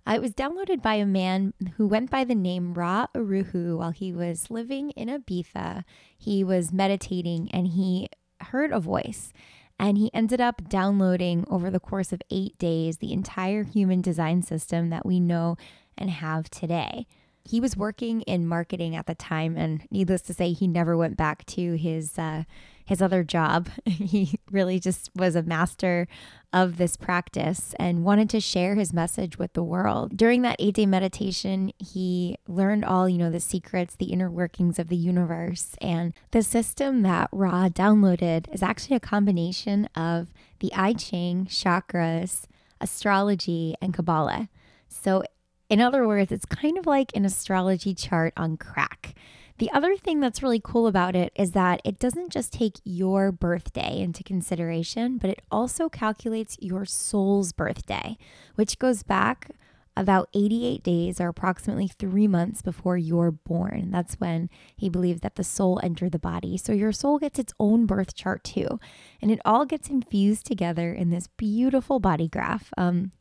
Uh, 0.07 0.15
it 0.15 0.23
was 0.23 0.33
downloaded 0.33 0.83
by 0.83 0.95
a 0.95 1.07
man 1.07 1.55
who 1.77 1.87
went 1.87 2.11
by 2.11 2.25
the 2.25 2.35
name 2.35 2.75
Ra 2.75 3.07
Uru 3.15 3.79
while 3.79 3.93
he 3.93 4.13
was 4.13 4.51
living 4.51 4.91
in 4.91 5.09
Ibiza. 5.09 5.85
He 6.19 6.43
was 6.43 6.73
meditating 6.73 7.49
and 7.53 7.69
he 7.69 8.09
heard 8.41 8.73
a 8.73 8.81
voice. 8.81 9.33
And 9.79 9.99
he 9.99 10.11
ended 10.15 10.41
up 10.41 10.69
downloading 10.69 11.45
over 11.49 11.71
the 11.71 11.81
course 11.81 12.13
of 12.13 12.23
eight 12.31 12.57
days 12.59 12.99
the 12.99 13.13
entire 13.13 13.65
human 13.65 14.01
design 14.01 14.43
system 14.43 14.91
that 14.91 15.07
we 15.07 15.19
know 15.19 15.57
and 15.97 16.11
have 16.11 16.51
today. 16.51 17.07
He 17.45 17.61
was 17.61 17.77
working 17.77 18.23
in 18.23 18.47
marketing 18.47 18.95
at 18.95 19.07
the 19.07 19.17
time, 19.17 19.57
and 19.57 19.83
needless 19.91 20.23
to 20.23 20.35
say, 20.35 20.53
he 20.53 20.69
never 20.69 20.97
went 20.97 21.17
back 21.17 21.45
to 21.47 21.75
his 21.75 22.17
uh, 22.17 22.45
his 22.85 23.03
other 23.03 23.23
job. 23.23 23.69
he 23.87 24.39
really 24.51 24.79
just 24.79 25.11
was 25.15 25.35
a 25.35 25.43
master 25.43 26.07
of 26.53 26.77
this 26.77 26.97
practice 26.97 27.75
and 27.79 28.05
wanted 28.05 28.29
to 28.31 28.41
share 28.41 28.75
his 28.75 28.93
message 28.93 29.39
with 29.39 29.55
the 29.55 29.63
world. 29.63 30.17
During 30.17 30.43
that 30.43 30.57
eight 30.59 30.75
day 30.75 30.87
meditation, 30.87 31.73
he 31.79 32.37
learned 32.47 32.85
all, 32.85 33.09
you 33.09 33.19
know, 33.19 33.31
the 33.31 33.41
secrets, 33.41 33.97
the 33.97 34.13
inner 34.13 34.31
workings 34.31 34.79
of 34.79 34.89
the 34.89 34.97
universe. 34.97 35.75
And 35.81 36.13
the 36.31 36.43
system 36.43 37.03
that 37.03 37.31
Ra 37.33 37.69
downloaded 37.69 38.53
is 38.53 38.63
actually 38.63 38.97
a 38.97 39.01
combination 39.01 39.87
of 39.97 40.29
the 40.61 40.73
I 40.75 40.93
Ching, 40.93 41.47
chakras, 41.47 42.45
astrology, 42.81 43.75
and 43.81 43.95
Kabbalah. 43.95 44.49
So, 44.89 45.23
in 45.71 45.81
other 45.81 46.07
words, 46.07 46.31
it's 46.31 46.45
kind 46.45 46.77
of 46.77 46.85
like 46.85 47.13
an 47.15 47.25
astrology 47.25 47.95
chart 47.95 48.35
on 48.37 48.59
crack. 48.59 49.15
The 49.63 49.71
other 49.71 49.97
thing 49.97 50.19
that's 50.19 50.43
really 50.43 50.61
cool 50.61 50.89
about 50.89 51.15
it 51.15 51.33
is 51.37 51.53
that 51.53 51.81
it 51.85 52.01
doesn't 52.01 52.33
just 52.33 52.53
take 52.53 52.81
your 52.83 53.31
birthday 53.31 54.01
into 54.01 54.25
consideration, 54.25 55.19
but 55.19 55.31
it 55.31 55.41
also 55.53 55.89
calculates 55.89 56.57
your 56.61 56.85
soul's 56.85 57.53
birthday, 57.53 58.19
which 58.57 58.81
goes 58.81 59.05
back 59.05 59.53
about 59.97 60.29
88 60.35 60.83
days 60.83 61.21
or 61.21 61.29
approximately 61.29 61.87
three 61.87 62.27
months 62.27 62.61
before 62.61 62.97
you're 62.97 63.31
born. 63.31 63.93
That's 63.93 64.15
when 64.15 64.51
he 64.77 64.89
believes 64.89 65.21
that 65.21 65.37
the 65.37 65.45
soul 65.45 65.79
entered 65.81 66.11
the 66.11 66.19
body. 66.19 66.57
So 66.57 66.73
your 66.73 66.91
soul 66.91 67.21
gets 67.21 67.39
its 67.39 67.53
own 67.61 67.87
birth 67.87 68.17
chart 68.17 68.43
too. 68.43 68.81
And 69.21 69.31
it 69.31 69.39
all 69.45 69.65
gets 69.65 69.89
infused 69.89 70.45
together 70.45 70.93
in 70.93 71.11
this 71.11 71.29
beautiful 71.29 72.01
body 72.01 72.27
graph. 72.27 72.73
Um, 72.77 73.13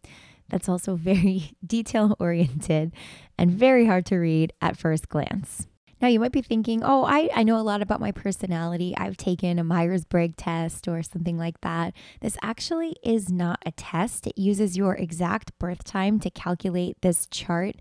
that's 0.49 0.67
also 0.67 0.95
very 0.95 1.51
detail 1.63 2.17
oriented 2.19 2.93
and 3.37 3.51
very 3.51 3.85
hard 3.85 4.07
to 4.07 4.17
read 4.17 4.53
at 4.59 4.75
first 4.75 5.07
glance. 5.07 5.67
Now, 6.01 6.07
you 6.07 6.19
might 6.19 6.31
be 6.31 6.41
thinking, 6.41 6.81
oh, 6.83 7.05
I, 7.05 7.29
I 7.35 7.43
know 7.43 7.57
a 7.57 7.61
lot 7.61 7.83
about 7.83 7.99
my 7.99 8.11
personality. 8.11 8.95
I've 8.97 9.17
taken 9.17 9.59
a 9.59 9.63
Myers 9.63 10.03
Briggs 10.03 10.35
test 10.35 10.87
or 10.87 11.03
something 11.03 11.37
like 11.37 11.61
that. 11.61 11.93
This 12.21 12.37
actually 12.41 12.95
is 13.03 13.29
not 13.29 13.61
a 13.67 13.71
test. 13.71 14.25
It 14.25 14.37
uses 14.37 14.75
your 14.75 14.95
exact 14.95 15.57
birth 15.59 15.83
time 15.83 16.19
to 16.21 16.31
calculate 16.31 16.97
this 17.01 17.27
chart. 17.27 17.75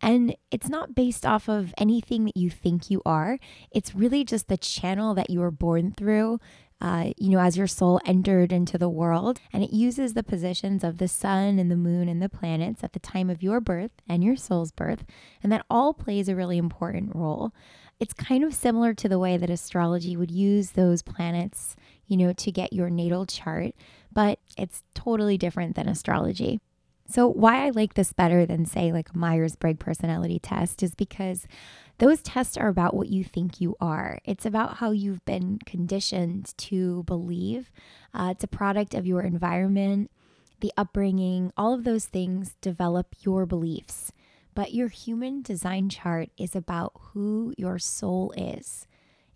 And 0.00 0.34
it's 0.50 0.70
not 0.70 0.94
based 0.94 1.26
off 1.26 1.48
of 1.48 1.74
anything 1.76 2.24
that 2.24 2.36
you 2.36 2.48
think 2.48 2.90
you 2.90 3.02
are, 3.04 3.38
it's 3.70 3.94
really 3.94 4.24
just 4.24 4.48
the 4.48 4.56
channel 4.56 5.14
that 5.14 5.30
you 5.30 5.40
were 5.40 5.50
born 5.50 5.92
through 5.92 6.40
uh, 6.80 7.12
you 7.16 7.30
know, 7.30 7.38
as 7.38 7.56
your 7.56 7.66
soul 7.66 8.00
entered 8.04 8.52
into 8.52 8.76
the 8.76 8.88
world. 8.88 9.40
And 9.52 9.62
it 9.64 9.72
uses 9.72 10.12
the 10.12 10.22
positions 10.22 10.84
of 10.84 10.98
the 10.98 11.08
sun 11.08 11.58
and 11.58 11.70
the 11.70 11.76
moon 11.76 12.08
and 12.08 12.20
the 12.20 12.28
planets 12.28 12.84
at 12.84 12.92
the 12.92 12.98
time 12.98 13.30
of 13.30 13.42
your 13.42 13.60
birth 13.60 13.92
and 14.08 14.22
your 14.22 14.36
soul's 14.36 14.72
birth. 14.72 15.04
And 15.42 15.50
that 15.52 15.64
all 15.70 15.94
plays 15.94 16.28
a 16.28 16.36
really 16.36 16.58
important 16.58 17.14
role. 17.14 17.52
It's 17.98 18.12
kind 18.12 18.44
of 18.44 18.54
similar 18.54 18.92
to 18.92 19.08
the 19.08 19.18
way 19.18 19.38
that 19.38 19.48
astrology 19.48 20.16
would 20.16 20.30
use 20.30 20.72
those 20.72 21.00
planets, 21.02 21.76
you 22.06 22.16
know, 22.16 22.34
to 22.34 22.52
get 22.52 22.74
your 22.74 22.90
natal 22.90 23.24
chart, 23.24 23.74
but 24.12 24.38
it's 24.58 24.82
totally 24.94 25.38
different 25.38 25.76
than 25.76 25.88
astrology. 25.88 26.60
So, 27.08 27.28
why 27.28 27.64
I 27.64 27.70
like 27.70 27.94
this 27.94 28.12
better 28.12 28.44
than, 28.44 28.66
say, 28.66 28.90
like 28.92 29.10
a 29.14 29.16
Myers 29.16 29.54
Briggs 29.54 29.78
personality 29.78 30.40
test 30.40 30.82
is 30.82 30.94
because 30.94 31.46
those 31.98 32.20
tests 32.20 32.56
are 32.56 32.68
about 32.68 32.94
what 32.94 33.08
you 33.08 33.24
think 33.24 33.60
you 33.60 33.74
are. 33.80 34.18
It's 34.24 34.44
about 34.44 34.78
how 34.78 34.90
you've 34.90 35.24
been 35.24 35.58
conditioned 35.64 36.52
to 36.58 37.02
believe. 37.04 37.70
Uh, 38.12 38.28
it's 38.32 38.44
a 38.44 38.48
product 38.48 38.94
of 38.94 39.06
your 39.06 39.22
environment, 39.22 40.10
the 40.60 40.72
upbringing, 40.76 41.52
all 41.56 41.72
of 41.72 41.84
those 41.84 42.06
things 42.06 42.56
develop 42.60 43.14
your 43.20 43.46
beliefs. 43.46 44.12
But 44.54 44.74
your 44.74 44.88
human 44.88 45.42
design 45.42 45.88
chart 45.88 46.30
is 46.38 46.56
about 46.56 46.92
who 47.12 47.54
your 47.58 47.78
soul 47.78 48.32
is. 48.36 48.86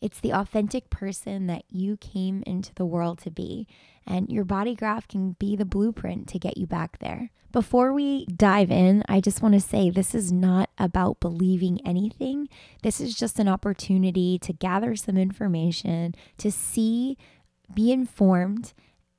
It's 0.00 0.20
the 0.20 0.32
authentic 0.32 0.90
person 0.90 1.46
that 1.46 1.64
you 1.68 1.96
came 1.96 2.42
into 2.46 2.74
the 2.74 2.86
world 2.86 3.18
to 3.20 3.30
be. 3.30 3.66
And 4.06 4.30
your 4.30 4.44
body 4.44 4.74
graph 4.74 5.06
can 5.06 5.32
be 5.38 5.56
the 5.56 5.64
blueprint 5.64 6.28
to 6.28 6.38
get 6.38 6.56
you 6.56 6.66
back 6.66 6.98
there. 6.98 7.30
Before 7.52 7.92
we 7.92 8.26
dive 8.26 8.70
in, 8.70 9.02
I 9.08 9.20
just 9.20 9.42
want 9.42 9.54
to 9.54 9.60
say 9.60 9.90
this 9.90 10.14
is 10.14 10.30
not 10.30 10.70
about 10.78 11.18
believing 11.20 11.80
anything. 11.84 12.48
This 12.82 13.00
is 13.00 13.14
just 13.14 13.40
an 13.40 13.48
opportunity 13.48 14.38
to 14.38 14.52
gather 14.52 14.94
some 14.94 15.16
information, 15.16 16.14
to 16.38 16.52
see, 16.52 17.18
be 17.74 17.90
informed, 17.90 18.72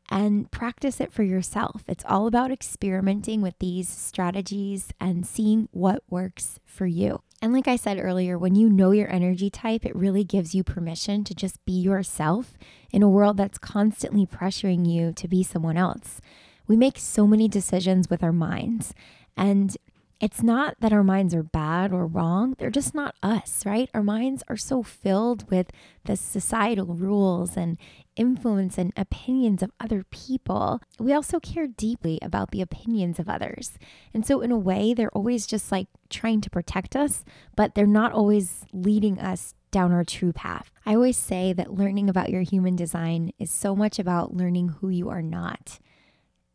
and 0.09 0.49
practice 0.49 1.01
it 1.01 1.11
for 1.11 1.23
yourself. 1.23 1.83
It's 1.87 2.05
all 2.07 2.25
about 2.25 2.51
experimenting 2.51 3.41
with 3.41 3.59
these 3.59 3.89
strategies 3.89 4.93
and 4.99 5.25
seeing 5.25 5.67
what 5.71 6.03
works 6.09 6.59
for 6.65 6.85
you. 6.85 7.21
And 7.41 7.53
like 7.53 7.67
I 7.67 7.75
said 7.75 7.97
earlier, 7.99 8.37
when 8.37 8.53
you 8.53 8.69
know 8.69 8.91
your 8.91 9.11
energy 9.11 9.49
type, 9.49 9.83
it 9.83 9.95
really 9.95 10.23
gives 10.23 10.53
you 10.53 10.63
permission 10.63 11.23
to 11.23 11.33
just 11.33 11.63
be 11.65 11.73
yourself 11.73 12.53
in 12.91 13.01
a 13.01 13.09
world 13.09 13.37
that's 13.37 13.57
constantly 13.57 14.27
pressuring 14.27 14.87
you 14.87 15.11
to 15.13 15.27
be 15.27 15.41
someone 15.41 15.75
else. 15.75 16.21
We 16.67 16.77
make 16.77 16.99
so 16.99 17.25
many 17.25 17.47
decisions 17.47 18.11
with 18.11 18.21
our 18.21 18.31
minds, 18.31 18.93
and 19.35 19.75
it's 20.21 20.43
not 20.43 20.75
that 20.79 20.93
our 20.93 21.03
minds 21.03 21.33
are 21.33 21.41
bad 21.41 21.91
or 21.91 22.05
wrong, 22.05 22.55
they're 22.59 22.69
just 22.69 22.93
not 22.93 23.15
us, 23.23 23.65
right? 23.65 23.89
Our 23.93 24.03
minds 24.03 24.43
are 24.47 24.55
so 24.55 24.83
filled 24.83 25.49
with 25.49 25.71
the 26.05 26.15
societal 26.15 26.93
rules 26.93 27.57
and 27.57 27.77
influence 28.15 28.77
and 28.77 28.93
opinions 28.95 29.63
of 29.63 29.71
other 29.79 30.05
people. 30.11 30.79
We 30.99 31.11
also 31.11 31.39
care 31.39 31.65
deeply 31.65 32.19
about 32.21 32.51
the 32.51 32.61
opinions 32.61 33.17
of 33.17 33.27
others. 33.27 33.79
And 34.13 34.23
so, 34.23 34.41
in 34.41 34.51
a 34.51 34.59
way, 34.59 34.93
they're 34.93 35.09
always 35.09 35.47
just 35.47 35.71
like 35.71 35.87
trying 36.09 36.41
to 36.41 36.49
protect 36.51 36.95
us, 36.95 37.25
but 37.55 37.73
they're 37.73 37.87
not 37.87 38.11
always 38.13 38.65
leading 38.71 39.19
us 39.19 39.55
down 39.71 39.91
our 39.91 40.03
true 40.03 40.33
path. 40.33 40.69
I 40.85 40.93
always 40.93 41.17
say 41.17 41.51
that 41.53 41.73
learning 41.73 42.09
about 42.09 42.29
your 42.29 42.41
human 42.41 42.75
design 42.75 43.31
is 43.39 43.49
so 43.49 43.75
much 43.75 43.97
about 43.97 44.35
learning 44.35 44.69
who 44.81 44.89
you 44.89 45.09
are 45.09 45.21
not. 45.23 45.79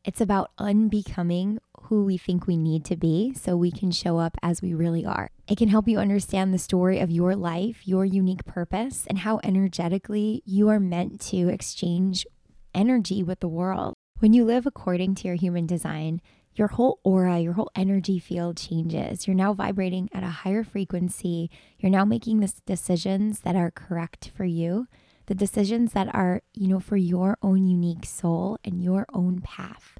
It's 0.06 0.20
about 0.20 0.52
unbecoming 0.56 1.58
who 1.80 2.04
we 2.04 2.16
think 2.16 2.46
we 2.46 2.56
need 2.56 2.84
to 2.84 2.96
be 2.96 3.34
so 3.34 3.56
we 3.56 3.72
can 3.72 3.90
show 3.90 4.18
up 4.18 4.36
as 4.40 4.62
we 4.62 4.72
really 4.72 5.04
are. 5.04 5.30
It 5.48 5.58
can 5.58 5.68
help 5.68 5.88
you 5.88 5.98
understand 5.98 6.54
the 6.54 6.58
story 6.58 7.00
of 7.00 7.10
your 7.10 7.34
life, 7.34 7.88
your 7.88 8.04
unique 8.04 8.44
purpose, 8.44 9.04
and 9.08 9.18
how 9.18 9.40
energetically 9.42 10.44
you 10.46 10.68
are 10.68 10.78
meant 10.78 11.20
to 11.22 11.48
exchange 11.48 12.24
energy 12.72 13.24
with 13.24 13.40
the 13.40 13.48
world. 13.48 13.94
When 14.20 14.32
you 14.32 14.44
live 14.44 14.64
according 14.64 15.16
to 15.16 15.26
your 15.26 15.36
human 15.36 15.66
design, 15.66 16.20
your 16.54 16.68
whole 16.68 17.00
aura, 17.02 17.40
your 17.40 17.54
whole 17.54 17.72
energy 17.74 18.20
field 18.20 18.56
changes. 18.56 19.26
You're 19.26 19.34
now 19.34 19.54
vibrating 19.54 20.08
at 20.12 20.22
a 20.22 20.28
higher 20.28 20.62
frequency. 20.62 21.50
You're 21.80 21.90
now 21.90 22.04
making 22.04 22.38
the 22.38 22.52
decisions 22.64 23.40
that 23.40 23.56
are 23.56 23.72
correct 23.72 24.30
for 24.36 24.44
you 24.44 24.86
the 25.26 25.34
decisions 25.34 25.92
that 25.92 26.12
are, 26.14 26.42
you 26.54 26.68
know, 26.68 26.80
for 26.80 26.96
your 26.96 27.36
own 27.42 27.66
unique 27.66 28.04
soul 28.06 28.58
and 28.64 28.82
your 28.82 29.06
own 29.12 29.40
path. 29.40 29.98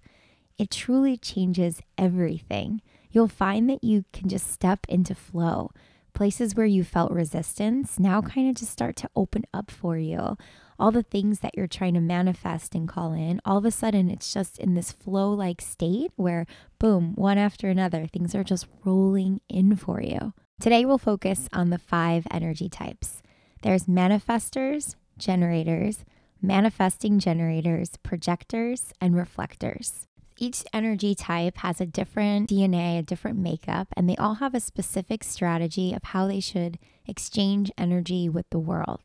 It 0.59 0.71
truly 0.71 1.17
changes 1.17 1.83
everything. 1.99 2.81
You'll 3.11 3.29
find 3.29 3.69
that 3.69 3.85
you 3.85 4.05
can 4.13 4.29
just 4.29 4.51
step 4.51 4.87
into 4.89 5.15
flow. 5.15 5.71
Places 6.15 6.55
where 6.55 6.67
you 6.67 6.83
felt 6.83 7.13
resistance 7.13 7.99
now 7.99 8.23
kind 8.23 8.49
of 8.49 8.57
just 8.57 8.73
start 8.73 8.97
to 8.97 9.11
open 9.15 9.45
up 9.53 9.71
for 9.71 9.99
you. 9.99 10.39
All 10.79 10.91
the 10.91 11.03
things 11.03 11.41
that 11.41 11.55
you're 11.55 11.67
trying 11.67 11.95
to 11.95 12.01
manifest 12.01 12.75
and 12.75 12.89
call 12.89 13.13
in, 13.13 13.41
all 13.45 13.59
of 13.59 13.65
a 13.65 13.71
sudden 13.71 14.11
it's 14.11 14.33
just 14.33 14.59
in 14.59 14.75
this 14.75 14.93
flow 14.93 15.31
like 15.33 15.61
state 15.61 16.13
where, 16.17 16.47
boom, 16.79 17.15
one 17.17 17.39
after 17.39 17.69
another, 17.69 18.07
things 18.07 18.35
are 18.35 18.45
just 18.45 18.67
rolling 18.85 19.41
in 19.49 19.77
for 19.77 20.01
you. 20.01 20.33
Today 20.61 20.87
we'll 20.87 20.99
focus 20.99 21.49
on 21.53 21.69
the 21.69 21.79
five 21.79 22.27
energy 22.31 22.69
types 22.69 23.23
there's 23.63 23.85
manifestors, 23.87 24.95
generators, 25.19 26.05
manifesting 26.41 27.19
generators, 27.19 27.91
projectors, 28.03 28.93
and 29.01 29.17
reflectors. 29.17 30.07
Each 30.39 30.65
energy 30.73 31.15
type 31.15 31.59
has 31.59 31.81
a 31.81 31.87
different 31.87 32.51
DNA, 32.51 32.99
a 32.99 33.03
different 33.03 33.39
makeup, 33.39 33.89
and 33.97 34.09
they 34.09 34.17
all 34.17 34.35
have 34.35 34.55
a 34.55 34.61
specific 34.61 35.25
strategy 35.25 35.95
of 35.95 36.05
how 36.05 36.27
they 36.27 36.41
should 36.41 36.79
exchange 37.07 37.71
energy 37.79 38.29
with 38.29 38.49
the 38.51 38.59
world. 38.59 39.01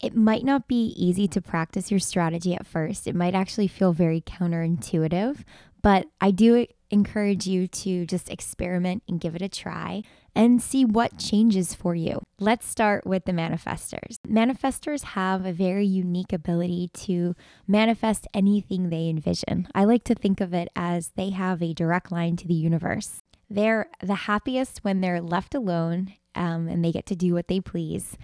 It 0.00 0.14
might 0.14 0.44
not 0.44 0.68
be 0.68 0.94
easy 0.96 1.26
to 1.28 1.42
practice 1.42 1.90
your 1.90 1.98
strategy 1.98 2.54
at 2.54 2.66
first. 2.66 3.08
It 3.08 3.16
might 3.16 3.34
actually 3.34 3.66
feel 3.66 3.92
very 3.92 4.20
counterintuitive, 4.20 5.42
but 5.82 6.06
I 6.20 6.30
do 6.30 6.66
encourage 6.90 7.48
you 7.48 7.66
to 7.66 8.06
just 8.06 8.30
experiment 8.30 9.02
and 9.08 9.20
give 9.20 9.34
it 9.34 9.42
a 9.42 9.48
try 9.48 10.04
and 10.38 10.62
see 10.62 10.84
what 10.84 11.18
changes 11.18 11.74
for 11.74 11.96
you. 11.96 12.22
Let's 12.38 12.64
start 12.64 13.04
with 13.04 13.24
the 13.24 13.32
manifestors. 13.32 14.18
Manifestors 14.24 15.02
have 15.02 15.44
a 15.44 15.52
very 15.52 15.84
unique 15.84 16.32
ability 16.32 16.90
to 16.94 17.34
manifest 17.66 18.28
anything 18.32 18.88
they 18.88 19.08
envision. 19.08 19.66
I 19.74 19.82
like 19.82 20.04
to 20.04 20.14
think 20.14 20.40
of 20.40 20.54
it 20.54 20.68
as 20.76 21.10
they 21.16 21.30
have 21.30 21.60
a 21.60 21.74
direct 21.74 22.12
line 22.12 22.36
to 22.36 22.46
the 22.46 22.54
universe. 22.54 23.20
They're 23.50 23.88
the 24.00 24.14
happiest 24.14 24.84
when 24.84 25.00
they're 25.00 25.20
left 25.20 25.56
alone 25.56 26.14
um, 26.36 26.68
and 26.68 26.84
they 26.84 26.92
get 26.92 27.06
to 27.06 27.16
do 27.16 27.34
what 27.34 27.48
they 27.48 27.60
please. 27.60 28.16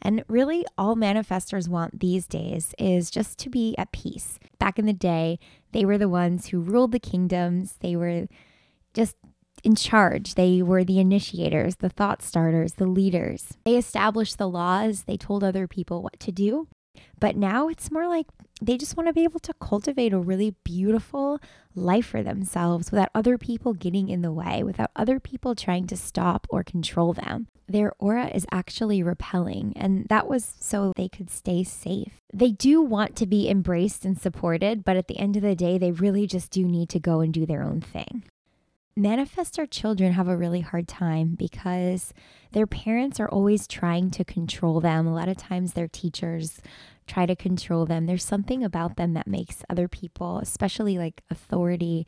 And 0.00 0.24
really, 0.28 0.64
all 0.78 0.96
manifestors 0.96 1.68
want 1.68 2.00
these 2.00 2.26
days 2.26 2.74
is 2.78 3.10
just 3.10 3.38
to 3.40 3.50
be 3.50 3.74
at 3.76 3.92
peace. 3.92 4.38
Back 4.58 4.78
in 4.78 4.86
the 4.86 4.94
day, 4.94 5.38
they 5.72 5.84
were 5.84 5.98
the 5.98 6.08
ones 6.08 6.46
who 6.46 6.60
ruled 6.62 6.92
the 6.92 6.98
kingdoms. 6.98 7.74
They 7.80 7.96
were 7.96 8.28
just 8.94 9.16
in 9.62 9.74
charge. 9.74 10.34
They 10.34 10.62
were 10.62 10.84
the 10.84 10.98
initiators, 10.98 11.76
the 11.76 11.88
thought 11.88 12.22
starters, 12.22 12.74
the 12.74 12.86
leaders. 12.86 13.56
They 13.64 13.76
established 13.76 14.38
the 14.38 14.48
laws, 14.48 15.04
they 15.04 15.16
told 15.16 15.44
other 15.44 15.66
people 15.66 16.02
what 16.02 16.18
to 16.20 16.32
do. 16.32 16.68
But 17.18 17.36
now 17.36 17.68
it's 17.68 17.90
more 17.90 18.08
like 18.08 18.26
they 18.60 18.76
just 18.76 18.96
want 18.96 19.06
to 19.06 19.12
be 19.12 19.24
able 19.24 19.40
to 19.40 19.54
cultivate 19.60 20.12
a 20.12 20.18
really 20.18 20.54
beautiful 20.64 21.40
life 21.74 22.06
for 22.06 22.22
themselves 22.22 22.90
without 22.90 23.10
other 23.14 23.38
people 23.38 23.74
getting 23.74 24.08
in 24.08 24.22
the 24.22 24.32
way, 24.32 24.62
without 24.62 24.90
other 24.96 25.20
people 25.20 25.54
trying 25.54 25.86
to 25.88 25.96
stop 25.96 26.46
or 26.50 26.62
control 26.62 27.12
them. 27.12 27.46
Their 27.68 27.92
aura 27.98 28.26
is 28.34 28.46
actually 28.50 29.02
repelling, 29.02 29.72
and 29.76 30.06
that 30.08 30.26
was 30.26 30.56
so 30.58 30.92
they 30.96 31.08
could 31.08 31.30
stay 31.30 31.62
safe. 31.62 32.14
They 32.34 32.50
do 32.50 32.82
want 32.82 33.14
to 33.16 33.26
be 33.26 33.48
embraced 33.48 34.04
and 34.04 34.20
supported, 34.20 34.84
but 34.84 34.96
at 34.96 35.06
the 35.06 35.18
end 35.18 35.36
of 35.36 35.42
the 35.42 35.54
day, 35.54 35.78
they 35.78 35.92
really 35.92 36.26
just 36.26 36.50
do 36.50 36.66
need 36.66 36.88
to 36.88 36.98
go 36.98 37.20
and 37.20 37.32
do 37.32 37.46
their 37.46 37.62
own 37.62 37.80
thing. 37.80 38.24
Manifestor 38.98 39.70
children 39.70 40.12
have 40.12 40.28
a 40.28 40.36
really 40.36 40.60
hard 40.60 40.88
time 40.88 41.34
because 41.38 42.12
their 42.52 42.66
parents 42.66 43.20
are 43.20 43.28
always 43.28 43.66
trying 43.66 44.10
to 44.10 44.24
control 44.24 44.80
them. 44.80 45.06
A 45.06 45.14
lot 45.14 45.28
of 45.28 45.36
times, 45.36 45.72
their 45.72 45.88
teachers 45.88 46.60
try 47.06 47.24
to 47.24 47.36
control 47.36 47.86
them. 47.86 48.06
There's 48.06 48.24
something 48.24 48.62
about 48.64 48.96
them 48.96 49.14
that 49.14 49.26
makes 49.26 49.64
other 49.70 49.88
people, 49.88 50.38
especially 50.38 50.98
like 50.98 51.22
authority 51.30 52.06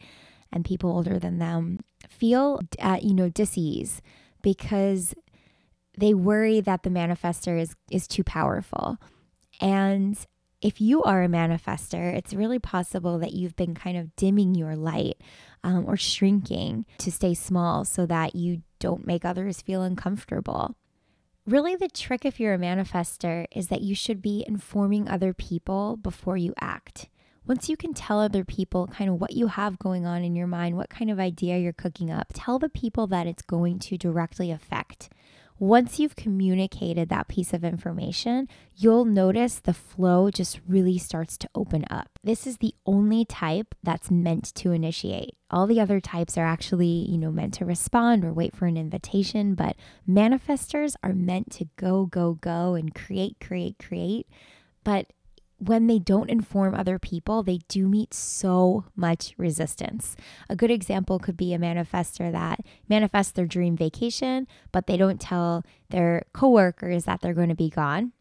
and 0.53 0.65
people 0.65 0.91
older 0.91 1.19
than 1.19 1.39
them, 1.39 1.81
feel 2.09 2.61
at, 2.79 2.85
uh, 2.85 2.99
you 3.01 3.15
know, 3.15 3.29
disease 3.29 4.03
because 4.43 5.15
they 5.97 6.15
worry 6.15 6.61
that 6.61 6.83
the 6.83 6.91
manifestor 6.91 7.61
is 7.61 7.75
is 7.91 8.07
too 8.07 8.25
powerful. 8.25 8.99
And 9.61 10.19
if 10.61 10.81
you 10.81 11.03
are 11.03 11.25
a 11.25 11.29
manifestor, 11.29 12.15
it's 12.15 12.35
really 12.35 12.59
possible 12.59 13.19
that 13.19 13.33
you've 13.33 13.57
been 13.57 13.75
kind 13.75 13.97
of 13.97 14.15
dimming 14.17 14.55
your 14.55 14.77
light 14.77 15.21
um, 15.65 15.85
or 15.87 15.97
shrinking 15.97 16.87
to 16.99 17.11
stay 17.11 17.35
small 17.35 17.85
so 17.85 18.07
that 18.07 18.35
you 18.35 18.63
don't 18.79 19.07
make 19.07 19.25
others 19.25 19.63
feel 19.63 19.83
uncomfortable. 19.83 20.77
Really, 21.47 21.75
the 21.75 21.89
trick 21.89 22.25
if 22.25 22.39
you're 22.39 22.55
a 22.55 22.59
manifestor 22.59 23.47
is 23.51 23.69
that 23.69 23.83
you 23.83 23.95
should 23.95 24.23
be 24.23 24.45
informing 24.47 25.09
other 25.09 25.33
people 25.33 25.97
before 25.97 26.37
you 26.37 26.55
act. 26.61 27.09
Once 27.45 27.69
you 27.69 27.77
can 27.77 27.93
tell 27.93 28.21
other 28.21 28.45
people 28.45 28.87
kind 28.87 29.11
of 29.11 29.21
what 29.21 29.33
you 29.33 29.49
have 29.49 29.79
going 29.81 30.07
on 30.07 30.23
in 30.23 30.37
your 30.37 30.47
mind, 30.47 30.77
what 30.77 30.89
kind 30.89 31.11
of 31.11 31.19
idea 31.19 31.59
you're 31.59 31.73
cooking 31.73 32.11
up, 32.11 32.29
tell 32.33 32.61
the 32.61 32.69
people 32.69 33.09
that 33.09 33.27
it's 33.27 33.43
going 33.43 33.81
to 33.81 33.99
directly 33.99 34.53
affect. 34.53 35.11
Once 35.63 36.01
you've 36.01 36.17
communicated 36.17 37.09
that 37.09 37.29
piece 37.29 37.53
of 37.53 37.63
information, 37.63 38.49
you'll 38.75 39.05
notice 39.05 39.61
the 39.61 39.73
flow 39.73 40.29
just 40.29 40.61
really 40.67 40.99
starts 40.99 41.39
to 41.39 41.49
open 41.55 41.85
up. 41.89 42.09
This 42.25 42.49
is 42.49 42.57
the 42.57 42.75
only 42.85 43.25
type 43.25 43.73
that's 43.81 44.11
meant 44.11 44.53
to 44.57 44.73
initiate. 44.73 45.37
All 45.53 45.69
the 45.69 45.79
other 45.79 46.01
types 46.01 46.37
are 46.37 46.45
actually, 46.45 47.07
you 47.09 47.17
know, 47.17 47.31
meant 47.31 47.55
to 47.55 47.65
respond 47.65 48.25
or 48.25 48.33
wait 48.33 48.57
for 48.57 48.67
an 48.67 48.77
invitation, 48.77 49.55
but 49.55 49.77
manifestors 50.05 50.97
are 51.05 51.13
meant 51.13 51.53
to 51.53 51.69
go, 51.77 52.07
go, 52.07 52.35
go 52.41 52.75
and 52.75 52.93
create, 52.93 53.37
create, 53.41 53.79
create. 53.79 54.27
But 54.83 55.13
when 55.63 55.87
they 55.87 55.99
don't 56.01 56.29
inform 56.29 56.75
other 56.75 56.99
people, 56.99 57.43
they 57.43 57.61
do 57.69 57.87
meet 57.87 58.13
so 58.13 58.85
much 58.97 59.33
resistance. 59.37 60.17
A 60.49 60.57
good 60.57 60.71
example 60.71 61.21
could 61.21 61.37
be 61.37 61.55
a 61.55 61.59
manifester 61.59 62.33
that 62.33 62.61
manifests 62.89 63.33
their 63.33 63.47
dream 63.47 63.77
vacation, 63.77 64.49
but 64.73 64.87
they 64.87 64.97
don't 64.97 65.21
tell 65.21 65.65
their 65.91 66.25
coworkers 66.33 67.05
that 67.05 67.21
they're 67.21 67.33
going 67.33 67.49
to 67.49 67.55
be 67.55 67.71
gone 67.71 68.13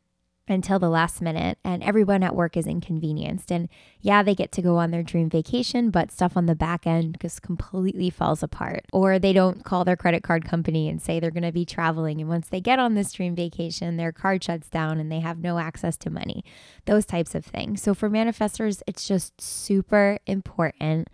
until 0.52 0.80
the 0.80 0.90
last 0.90 1.22
minute 1.22 1.58
and 1.64 1.84
everyone 1.84 2.24
at 2.24 2.36
work 2.36 2.58
is 2.58 2.68
inconvenienced. 2.68 3.52
And 3.52 3.70
yeah 4.02 4.24
they 4.24 4.36
get 4.36 4.52
to 4.54 4.62
go 4.62 4.78
on 4.78 4.92
their 4.92 5.04
dream 5.04 5.30
vacation 5.30 5.90
but 5.90 6.12
stuff 6.12 6.36
on 6.36 6.46
the 6.46 6.56
back 6.56 6.86
end 6.86 7.18
just 7.22 7.42
completely 7.42 8.10
falls 8.10 8.44
apart. 8.44 8.86
Or 8.92 9.20
they 9.20 9.34
don't 9.34 9.64
call 9.64 9.86
their 9.86 9.96
credit 9.96 10.24
card 10.24 10.46
company 10.46 10.90
and 10.90 11.02
say 11.02 11.20
they're 11.20 11.32
going 11.32 11.44
to 11.44 11.52
be 11.52 11.66
traveling. 11.66 12.20
And 12.20 12.30
once 12.30 12.50
they 12.50 12.62
get 12.62 12.80
on 12.80 12.96
this 12.96 13.12
dream 13.14 13.36
vacation 13.36 13.98
their 13.98 14.12
card 14.12 14.44
shuts 14.44 14.70
down 14.70 15.00
and 15.00 15.12
they 15.12 15.20
have 15.20 15.40
no 15.40 15.60
access 15.60 15.98
to 15.98 16.10
money. 16.10 16.44
Those 16.86 17.06
types 17.06 17.36
of 17.36 17.46
things. 17.46 17.82
So 17.82 17.94
for 17.94 18.10
manifestors 18.10 18.82
it's 18.88 19.08
just 19.08 19.40
super 19.40 20.20
important 20.26 21.08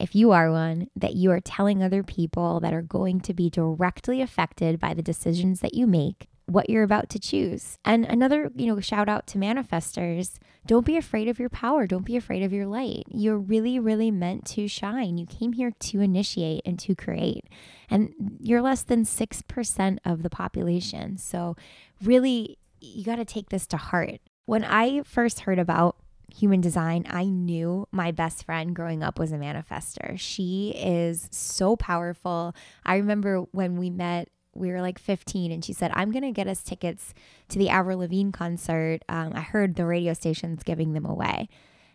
if 0.00 0.14
you 0.14 0.32
are 0.32 0.50
one, 0.50 0.88
that 0.96 1.14
you 1.14 1.30
are 1.30 1.40
telling 1.40 1.82
other 1.82 2.02
people 2.02 2.58
that 2.60 2.72
are 2.72 2.80
going 2.80 3.20
to 3.20 3.34
be 3.34 3.50
directly 3.50 4.22
affected 4.22 4.80
by 4.80 4.94
the 4.94 5.02
decisions 5.02 5.60
that 5.60 5.74
you 5.74 5.86
make 5.86 6.29
what 6.50 6.68
you're 6.68 6.82
about 6.82 7.08
to 7.10 7.18
choose. 7.18 7.78
And 7.84 8.04
another, 8.04 8.50
you 8.56 8.66
know, 8.66 8.80
shout 8.80 9.08
out 9.08 9.26
to 9.28 9.38
manifestors, 9.38 10.38
don't 10.66 10.84
be 10.84 10.96
afraid 10.96 11.28
of 11.28 11.38
your 11.38 11.48
power, 11.48 11.86
don't 11.86 12.04
be 12.04 12.16
afraid 12.16 12.42
of 12.42 12.52
your 12.52 12.66
light. 12.66 13.04
You're 13.08 13.38
really 13.38 13.78
really 13.78 14.10
meant 14.10 14.44
to 14.46 14.68
shine. 14.68 15.16
You 15.16 15.26
came 15.26 15.52
here 15.52 15.72
to 15.78 16.00
initiate 16.00 16.62
and 16.66 16.78
to 16.80 16.94
create. 16.94 17.44
And 17.88 18.12
you're 18.40 18.62
less 18.62 18.82
than 18.82 19.04
6% 19.04 19.98
of 20.04 20.22
the 20.22 20.30
population. 20.30 21.16
So 21.16 21.56
really 22.02 22.58
you 22.80 23.04
got 23.04 23.16
to 23.16 23.24
take 23.24 23.50
this 23.50 23.66
to 23.68 23.76
heart. 23.76 24.20
When 24.46 24.64
I 24.64 25.02
first 25.02 25.40
heard 25.40 25.58
about 25.58 25.96
human 26.34 26.60
design, 26.60 27.04
I 27.08 27.24
knew 27.24 27.86
my 27.90 28.10
best 28.10 28.44
friend 28.44 28.74
growing 28.74 29.02
up 29.02 29.18
was 29.18 29.32
a 29.32 29.36
manifester. 29.36 30.18
She 30.18 30.72
is 30.76 31.28
so 31.30 31.76
powerful. 31.76 32.54
I 32.84 32.96
remember 32.96 33.40
when 33.52 33.76
we 33.76 33.90
met 33.90 34.28
we 34.54 34.70
were 34.70 34.80
like 34.80 34.98
15 34.98 35.52
and 35.52 35.64
she 35.64 35.72
said 35.72 35.90
i'm 35.94 36.10
going 36.10 36.22
to 36.22 36.32
get 36.32 36.46
us 36.46 36.62
tickets 36.62 37.14
to 37.48 37.58
the 37.58 37.68
avril 37.68 37.98
lavigne 37.98 38.30
concert. 38.30 39.00
Um, 39.08 39.32
i 39.34 39.40
heard 39.40 39.76
the 39.76 39.86
radio 39.86 40.14
station's 40.14 40.62
giving 40.62 40.92
them 40.92 41.04
away. 41.04 41.48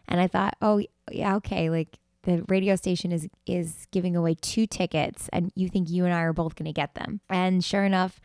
And 0.07 0.19
i 0.19 0.27
thought 0.27 0.55
oh 0.61 0.81
yeah 1.11 1.35
okay 1.37 1.69
like 1.69 1.99
the 2.23 2.43
radio 2.47 2.75
station 2.75 3.11
is 3.11 3.27
is 3.45 3.87
giving 3.91 4.15
away 4.15 4.35
two 4.35 4.65
tickets 4.65 5.29
and 5.31 5.51
you 5.55 5.69
think 5.69 5.89
you 5.89 6.05
and 6.05 6.13
i 6.13 6.21
are 6.21 6.33
both 6.33 6.55
going 6.55 6.65
to 6.65 6.73
get 6.73 6.95
them. 6.95 7.21
And 7.29 7.63
sure 7.63 7.83
enough 7.83 8.19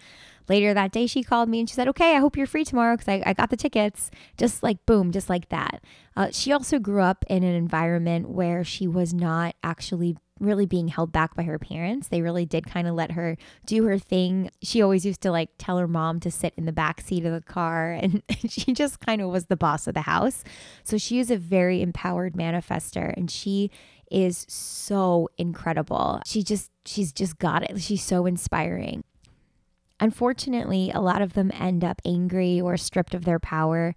later 0.49 0.75
that 0.75 0.93
day 0.93 1.07
she 1.07 1.23
called 1.23 1.49
me 1.49 1.61
and 1.61 1.69
she 1.69 1.75
said 1.75 1.89
okay 1.89 2.17
i 2.17 2.19
hope 2.19 2.37
you're 2.37 2.47
free 2.47 2.65
tomorrow 2.65 2.97
because 2.97 3.09
I, 3.09 3.23
I 3.27 3.33
got 3.35 3.51
the 3.51 3.57
tickets. 3.57 4.11
Just 4.37 4.63
like 4.63 4.85
boom 4.87 5.13
just 5.13 5.29
like 5.29 5.49
that. 5.51 5.83
Uh, 6.17 6.29
she 6.33 6.53
also 6.53 6.79
grew 6.79 7.03
up 7.03 7.25
in 7.29 7.43
an 7.43 7.55
environment 7.55 8.29
where 8.29 8.65
she 8.65 8.87
was 8.87 9.15
not 9.15 9.55
actually 9.63 10.17
really 10.41 10.67
being 10.67 10.89
held 10.89 11.13
back 11.13 11.37
by 11.37 11.43
her 11.43 11.59
parents. 11.59 12.09
They 12.09 12.23
really 12.23 12.47
did 12.47 12.67
kind 12.67 12.89
of 12.89 12.95
let 12.95 13.13
her 13.13 13.37
do 13.67 13.85
her 13.85 13.99
thing. 13.99 14.51
She 14.63 14.83
always 14.83 15.05
used 15.05 15.21
to 15.21 15.31
like 15.31 15.51
tell 15.59 15.79
her 15.79 15.87
mom 15.87 16.19
to 16.21 16.31
sit 16.31 16.55
in 16.57 16.65
the 16.65 16.73
back 16.73 17.03
seat 17.03 17.25
of 17.25 17.33
the 17.33 17.41
car 17.41 17.93
and 18.03 18.23
she 18.49 18.73
just 18.73 19.01
kind 19.01 19.21
of 19.21 19.31
was 19.31 19.47
the 19.47 19.57
boss 19.57 19.87
of 19.87 19.95
the 19.95 20.03
house. 20.03 20.43
So 20.83 20.99
she 20.99 21.21
is 21.21 21.31
a 21.31 21.37
very 21.37 21.83
empowered 21.83 22.35
manifester 22.35 23.15
and 23.17 23.31
she 23.31 23.71
is 24.11 24.47
so 24.49 25.29
incredible. 25.39 26.21
She 26.27 26.43
just 26.43 26.71
she's 26.85 27.13
just 27.13 27.39
got 27.39 27.63
it. 27.71 27.81
She's 27.81 28.03
so 28.03 28.27
inspiring. 28.27 29.05
Unfortunately, 30.01 30.91
a 30.95 31.01
lot 31.01 31.21
of 31.21 31.35
them 31.35 31.53
end 31.55 31.85
up 31.85 32.01
angry 32.07 32.61
or 32.61 32.77
stripped 32.79 33.15
of 33.15 33.27
their 33.27 33.39
power 33.39 33.95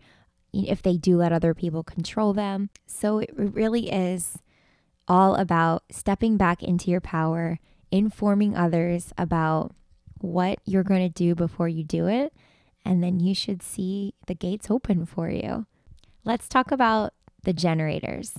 if 0.51 0.81
they 0.81 0.97
do 0.97 1.17
let 1.17 1.31
other 1.31 1.53
people 1.53 1.81
control 1.81 2.33
them. 2.33 2.69
So 2.85 3.19
it 3.19 3.31
really 3.35 3.89
is 3.89 4.37
all 5.07 5.35
about 5.35 5.83
stepping 5.91 6.37
back 6.37 6.63
into 6.63 6.89
your 6.89 7.01
power, 7.01 7.59
informing 7.91 8.55
others 8.55 9.13
about 9.17 9.73
what 10.19 10.59
you're 10.65 10.83
going 10.83 11.01
to 11.01 11.09
do 11.09 11.35
before 11.35 11.67
you 11.67 11.83
do 11.83 12.07
it, 12.07 12.33
and 12.85 13.03
then 13.03 13.19
you 13.19 13.35
should 13.35 13.61
see 13.61 14.13
the 14.27 14.35
gates 14.35 14.71
open 14.71 15.05
for 15.05 15.29
you. 15.29 15.65
Let's 16.23 16.47
talk 16.47 16.71
about 16.71 17.13
the 17.43 17.53
generators. 17.53 18.35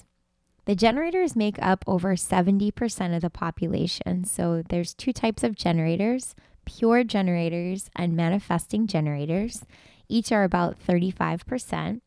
The 0.65 0.75
generators 0.75 1.37
make 1.37 1.59
up 1.61 1.85
over 1.87 2.17
70% 2.17 3.15
of 3.15 3.21
the 3.21 3.31
population. 3.31 4.25
So 4.25 4.63
there's 4.69 4.95
two 4.95 5.13
types 5.13 5.45
of 5.45 5.55
generators 5.55 6.35
pure 6.65 7.05
generators 7.05 7.91
and 7.95 8.17
manifesting 8.17 8.87
generators. 8.87 9.67
Each 10.09 10.33
are 10.33 10.45
about 10.45 10.79
35%. 10.79 12.01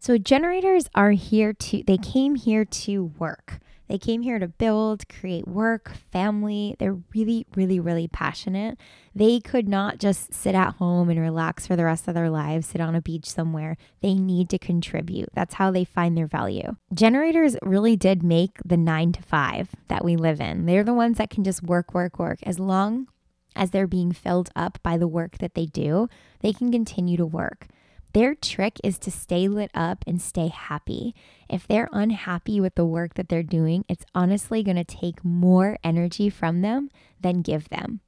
So 0.00 0.18
generators 0.18 0.88
are 0.94 1.12
here 1.12 1.52
to, 1.52 1.84
they 1.86 1.98
came 1.98 2.34
here 2.34 2.64
to 2.64 3.12
work. 3.18 3.60
They 3.88 3.98
came 3.98 4.22
here 4.22 4.38
to 4.38 4.48
build, 4.48 5.08
create 5.08 5.46
work, 5.46 5.92
family. 6.10 6.76
They're 6.78 6.98
really, 7.14 7.46
really, 7.54 7.80
really 7.80 8.08
passionate. 8.08 8.78
They 9.14 9.40
could 9.40 9.68
not 9.68 9.98
just 9.98 10.32
sit 10.32 10.54
at 10.54 10.76
home 10.76 11.10
and 11.10 11.20
relax 11.20 11.66
for 11.66 11.76
the 11.76 11.84
rest 11.84 12.08
of 12.08 12.14
their 12.14 12.30
lives, 12.30 12.66
sit 12.66 12.80
on 12.80 12.94
a 12.94 13.02
beach 13.02 13.26
somewhere. 13.26 13.76
They 14.00 14.14
need 14.14 14.48
to 14.50 14.58
contribute. 14.58 15.28
That's 15.34 15.54
how 15.54 15.70
they 15.70 15.84
find 15.84 16.16
their 16.16 16.26
value. 16.26 16.76
Generators 16.94 17.56
really 17.62 17.96
did 17.96 18.22
make 18.22 18.58
the 18.64 18.76
nine 18.76 19.12
to 19.12 19.22
five 19.22 19.68
that 19.88 20.04
we 20.04 20.16
live 20.16 20.40
in. 20.40 20.66
They're 20.66 20.84
the 20.84 20.94
ones 20.94 21.18
that 21.18 21.30
can 21.30 21.44
just 21.44 21.62
work, 21.62 21.92
work, 21.92 22.18
work. 22.18 22.38
As 22.44 22.58
long 22.58 23.08
as 23.54 23.70
they're 23.70 23.86
being 23.86 24.12
filled 24.12 24.50
up 24.56 24.78
by 24.82 24.96
the 24.96 25.08
work 25.08 25.38
that 25.38 25.54
they 25.54 25.66
do, 25.66 26.08
they 26.40 26.52
can 26.52 26.72
continue 26.72 27.16
to 27.16 27.26
work. 27.26 27.66
Their 28.12 28.34
trick 28.34 28.78
is 28.84 28.98
to 29.00 29.10
stay 29.10 29.48
lit 29.48 29.70
up 29.74 30.04
and 30.06 30.20
stay 30.20 30.48
happy. 30.48 31.14
If 31.48 31.66
they're 31.66 31.88
unhappy 31.92 32.60
with 32.60 32.74
the 32.74 32.84
work 32.84 33.14
that 33.14 33.28
they're 33.28 33.42
doing, 33.42 33.84
it's 33.88 34.04
honestly 34.14 34.62
going 34.62 34.76
to 34.76 34.84
take 34.84 35.24
more 35.24 35.78
energy 35.82 36.28
from 36.28 36.60
them 36.60 36.90
than 37.20 37.40
give 37.42 37.70
them. 37.70 38.00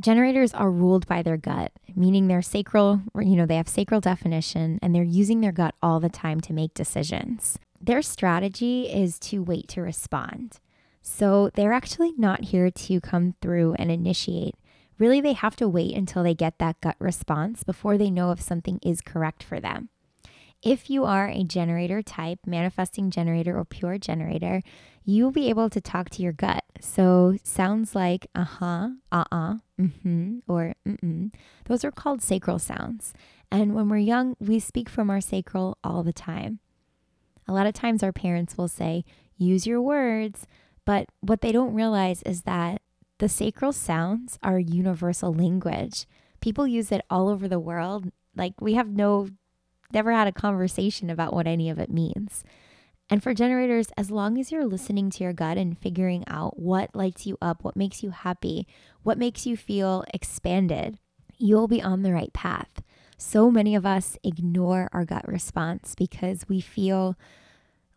Generators 0.00 0.52
are 0.54 0.70
ruled 0.70 1.06
by 1.06 1.22
their 1.22 1.36
gut, 1.36 1.72
meaning 1.94 2.26
they're 2.26 2.42
sacral, 2.42 3.02
you 3.16 3.36
know, 3.36 3.46
they 3.46 3.56
have 3.56 3.68
sacral 3.68 4.00
definition 4.00 4.78
and 4.82 4.94
they're 4.94 5.02
using 5.02 5.40
their 5.40 5.52
gut 5.52 5.74
all 5.82 6.00
the 6.00 6.08
time 6.08 6.40
to 6.40 6.52
make 6.52 6.74
decisions. 6.74 7.58
Their 7.80 8.02
strategy 8.02 8.84
is 8.84 9.18
to 9.20 9.42
wait 9.42 9.68
to 9.68 9.82
respond. 9.82 10.60
So 11.02 11.50
they're 11.54 11.72
actually 11.72 12.12
not 12.16 12.44
here 12.44 12.70
to 12.70 13.00
come 13.00 13.34
through 13.40 13.74
and 13.74 13.90
initiate 13.90 14.54
really 14.98 15.20
they 15.20 15.32
have 15.32 15.56
to 15.56 15.68
wait 15.68 15.94
until 15.94 16.22
they 16.22 16.34
get 16.34 16.58
that 16.58 16.80
gut 16.80 16.96
response 16.98 17.64
before 17.64 17.98
they 17.98 18.10
know 18.10 18.30
if 18.30 18.40
something 18.40 18.78
is 18.82 19.00
correct 19.00 19.42
for 19.42 19.60
them. 19.60 19.88
If 20.62 20.88
you 20.88 21.04
are 21.04 21.28
a 21.28 21.42
generator 21.42 22.02
type, 22.02 22.38
manifesting 22.46 23.10
generator 23.10 23.58
or 23.58 23.64
pure 23.64 23.98
generator, 23.98 24.62
you'll 25.04 25.32
be 25.32 25.48
able 25.48 25.68
to 25.70 25.80
talk 25.80 26.08
to 26.10 26.22
your 26.22 26.32
gut. 26.32 26.62
So 26.80 27.36
sounds 27.42 27.96
like 27.96 28.28
uh 28.34 28.44
huh, 28.44 28.88
uh 29.10 29.24
uh, 29.32 29.54
mm 29.80 29.92
hmm, 30.02 30.38
or 30.46 30.74
mm 30.86 31.00
mm. 31.00 31.32
Those 31.64 31.84
are 31.84 31.90
called 31.90 32.22
sacral 32.22 32.60
sounds. 32.60 33.12
And 33.50 33.74
when 33.74 33.88
we're 33.88 33.98
young, 33.98 34.36
we 34.38 34.60
speak 34.60 34.88
from 34.88 35.10
our 35.10 35.20
sacral 35.20 35.78
all 35.82 36.04
the 36.04 36.12
time. 36.12 36.60
A 37.48 37.52
lot 37.52 37.66
of 37.66 37.74
times 37.74 38.02
our 38.02 38.12
parents 38.12 38.56
will 38.56 38.68
say, 38.68 39.04
use 39.36 39.66
your 39.66 39.82
words. 39.82 40.46
But 40.84 41.08
what 41.20 41.40
they 41.40 41.52
don't 41.52 41.74
realize 41.74 42.22
is 42.22 42.42
that 42.42 42.81
the 43.22 43.28
sacral 43.28 43.72
sounds 43.72 44.36
are 44.42 44.58
universal 44.58 45.32
language. 45.32 46.08
People 46.40 46.66
use 46.66 46.90
it 46.90 47.04
all 47.08 47.28
over 47.28 47.46
the 47.46 47.60
world. 47.60 48.10
Like 48.34 48.60
we 48.60 48.74
have 48.74 48.88
no, 48.88 49.28
never 49.92 50.10
had 50.10 50.26
a 50.26 50.32
conversation 50.32 51.08
about 51.08 51.32
what 51.32 51.46
any 51.46 51.70
of 51.70 51.78
it 51.78 51.88
means. 51.88 52.42
And 53.08 53.22
for 53.22 53.32
generators, 53.32 53.92
as 53.96 54.10
long 54.10 54.38
as 54.38 54.50
you're 54.50 54.66
listening 54.66 55.08
to 55.10 55.22
your 55.22 55.32
gut 55.32 55.56
and 55.56 55.78
figuring 55.78 56.24
out 56.26 56.58
what 56.58 56.96
lights 56.96 57.24
you 57.24 57.38
up, 57.40 57.62
what 57.62 57.76
makes 57.76 58.02
you 58.02 58.10
happy, 58.10 58.66
what 59.04 59.18
makes 59.18 59.46
you 59.46 59.56
feel 59.56 60.04
expanded, 60.12 60.98
you'll 61.38 61.68
be 61.68 61.80
on 61.80 62.02
the 62.02 62.12
right 62.12 62.32
path. 62.32 62.82
So 63.16 63.52
many 63.52 63.76
of 63.76 63.86
us 63.86 64.18
ignore 64.24 64.88
our 64.92 65.04
gut 65.04 65.28
response 65.28 65.94
because 65.96 66.48
we 66.48 66.60
feel 66.60 67.16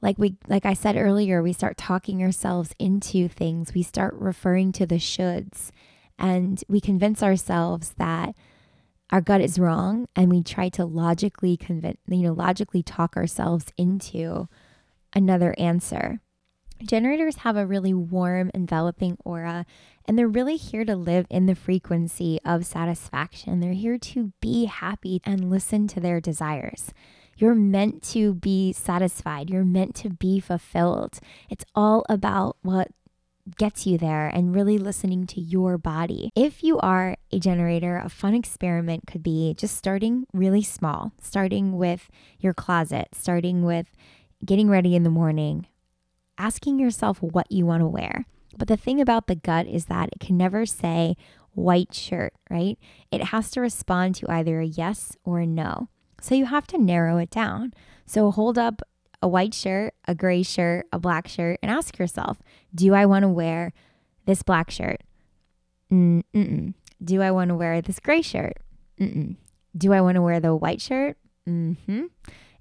like 0.05 0.19
we 0.19 0.35
like 0.47 0.67
I 0.67 0.75
said 0.75 0.97
earlier, 0.97 1.41
we 1.41 1.51
start 1.51 1.77
talking 1.77 2.21
ourselves 2.21 2.75
into 2.77 3.27
things. 3.27 3.73
We 3.73 3.81
start 3.81 4.13
referring 4.13 4.71
to 4.73 4.85
the 4.85 4.99
shoulds 4.99 5.71
and 6.19 6.63
we 6.69 6.79
convince 6.79 7.23
ourselves 7.23 7.95
that 7.97 8.35
our 9.09 9.19
gut 9.19 9.41
is 9.41 9.57
wrong 9.57 10.07
and 10.15 10.29
we 10.29 10.43
try 10.43 10.69
to 10.69 10.85
logically 10.85 11.57
convince 11.57 11.97
you 12.07 12.21
know 12.21 12.33
logically 12.33 12.83
talk 12.83 13.17
ourselves 13.17 13.73
into 13.79 14.47
another 15.13 15.55
answer. 15.57 16.19
Generators 16.83 17.37
have 17.37 17.57
a 17.57 17.65
really 17.65 17.93
warm, 17.93 18.51
enveloping 18.53 19.17
aura, 19.25 19.65
and 20.05 20.19
they're 20.19 20.27
really 20.27 20.57
here 20.57 20.85
to 20.85 20.95
live 20.95 21.25
in 21.31 21.47
the 21.47 21.55
frequency 21.55 22.37
of 22.45 22.65
satisfaction. 22.65 23.59
They're 23.59 23.73
here 23.73 23.97
to 23.97 24.33
be 24.39 24.65
happy 24.65 25.19
and 25.23 25.49
listen 25.49 25.87
to 25.87 25.99
their 25.99 26.21
desires. 26.21 26.91
You're 27.38 27.56
meant 27.56 28.02
to 28.12 28.34
be 28.34 28.71
satisfied, 28.74 29.50
you're 29.50 29.65
meant 29.65 29.95
to 29.95 30.10
be 30.10 30.39
fulfilled. 30.39 31.19
It's 31.50 31.65
all 31.76 32.06
about 32.10 32.58
what 32.62 32.91
gets 33.58 33.86
you 33.86 33.98
there 33.98 34.28
and 34.28 34.56
really 34.56 34.78
listening 34.78 35.28
to 35.28 35.39
your 35.39 35.78
body. 35.78 36.32
If 36.36 36.63
you 36.63 36.80
are 36.80 37.15
a 37.32 37.39
generator, 37.39 37.98
a 37.98 38.10
fun 38.10 38.34
experiment 38.34 39.06
could 39.06 39.21
be 39.21 39.54
just 39.56 39.76
starting 39.76 40.26
really 40.34 40.63
small, 40.63 41.12
starting 41.21 41.78
with 41.78 42.10
your 42.39 42.54
closet, 42.54 43.10
starting 43.13 43.63
with 43.63 43.88
getting 44.43 44.69
ready 44.69 44.95
in 44.95 45.04
the 45.04 45.10
morning, 45.10 45.67
asking 46.38 46.80
yourself 46.80 47.21
what 47.21 47.52
you 47.52 47.65
want 47.65 47.82
to 47.82 47.88
wear. 47.88 48.26
But 48.58 48.67
the 48.67 48.78
thing 48.78 49.00
about 49.00 49.28
the 49.28 49.36
gut 49.36 49.67
is 49.67 49.86
that 49.86 50.10
it 50.12 50.19
can 50.19 50.38
never 50.38 50.65
say 50.65 51.15
white 51.52 51.93
shirt, 51.93 52.34
right? 52.50 52.78
It 53.12 53.26
has 53.26 53.52
to 53.52 53.62
respond 53.62 54.15
to 54.15 54.32
either 54.32 54.60
a 54.60 54.65
yes 54.65 55.15
or 55.24 55.39
a 55.39 55.45
no. 55.48 55.89
So 56.25 56.33
you 56.33 56.47
have 56.47 56.65
to 56.67 56.79
narrow 56.79 57.19
it 57.19 57.29
down. 57.29 57.71
So 58.07 58.31
hold 58.31 58.57
up 58.57 58.81
a 59.21 59.27
white 59.27 59.53
shirt, 59.53 59.93
a 60.07 60.15
gray 60.15 60.41
shirt, 60.41 60.88
a 60.91 60.97
black 60.97 61.27
shirt, 61.27 61.59
and 61.61 61.71
ask 61.71 61.99
yourself 61.99 62.39
Do 62.73 62.95
I 62.95 63.05
want 63.05 63.21
to 63.21 63.29
wear 63.29 63.73
this 64.25 64.41
black 64.41 64.71
shirt? 64.71 65.01
Mm-mm. 65.93 66.73
Do 67.03 67.21
I 67.21 67.29
want 67.29 67.49
to 67.49 67.55
wear 67.55 67.79
this 67.79 67.99
gray 67.99 68.23
shirt? 68.23 68.57
Mm-mm. 68.99 69.35
Do 69.77 69.93
I 69.93 70.01
want 70.01 70.15
to 70.15 70.23
wear 70.23 70.39
the 70.39 70.55
white 70.55 70.81
shirt? 70.81 71.15
Mm-hmm. 71.47 72.05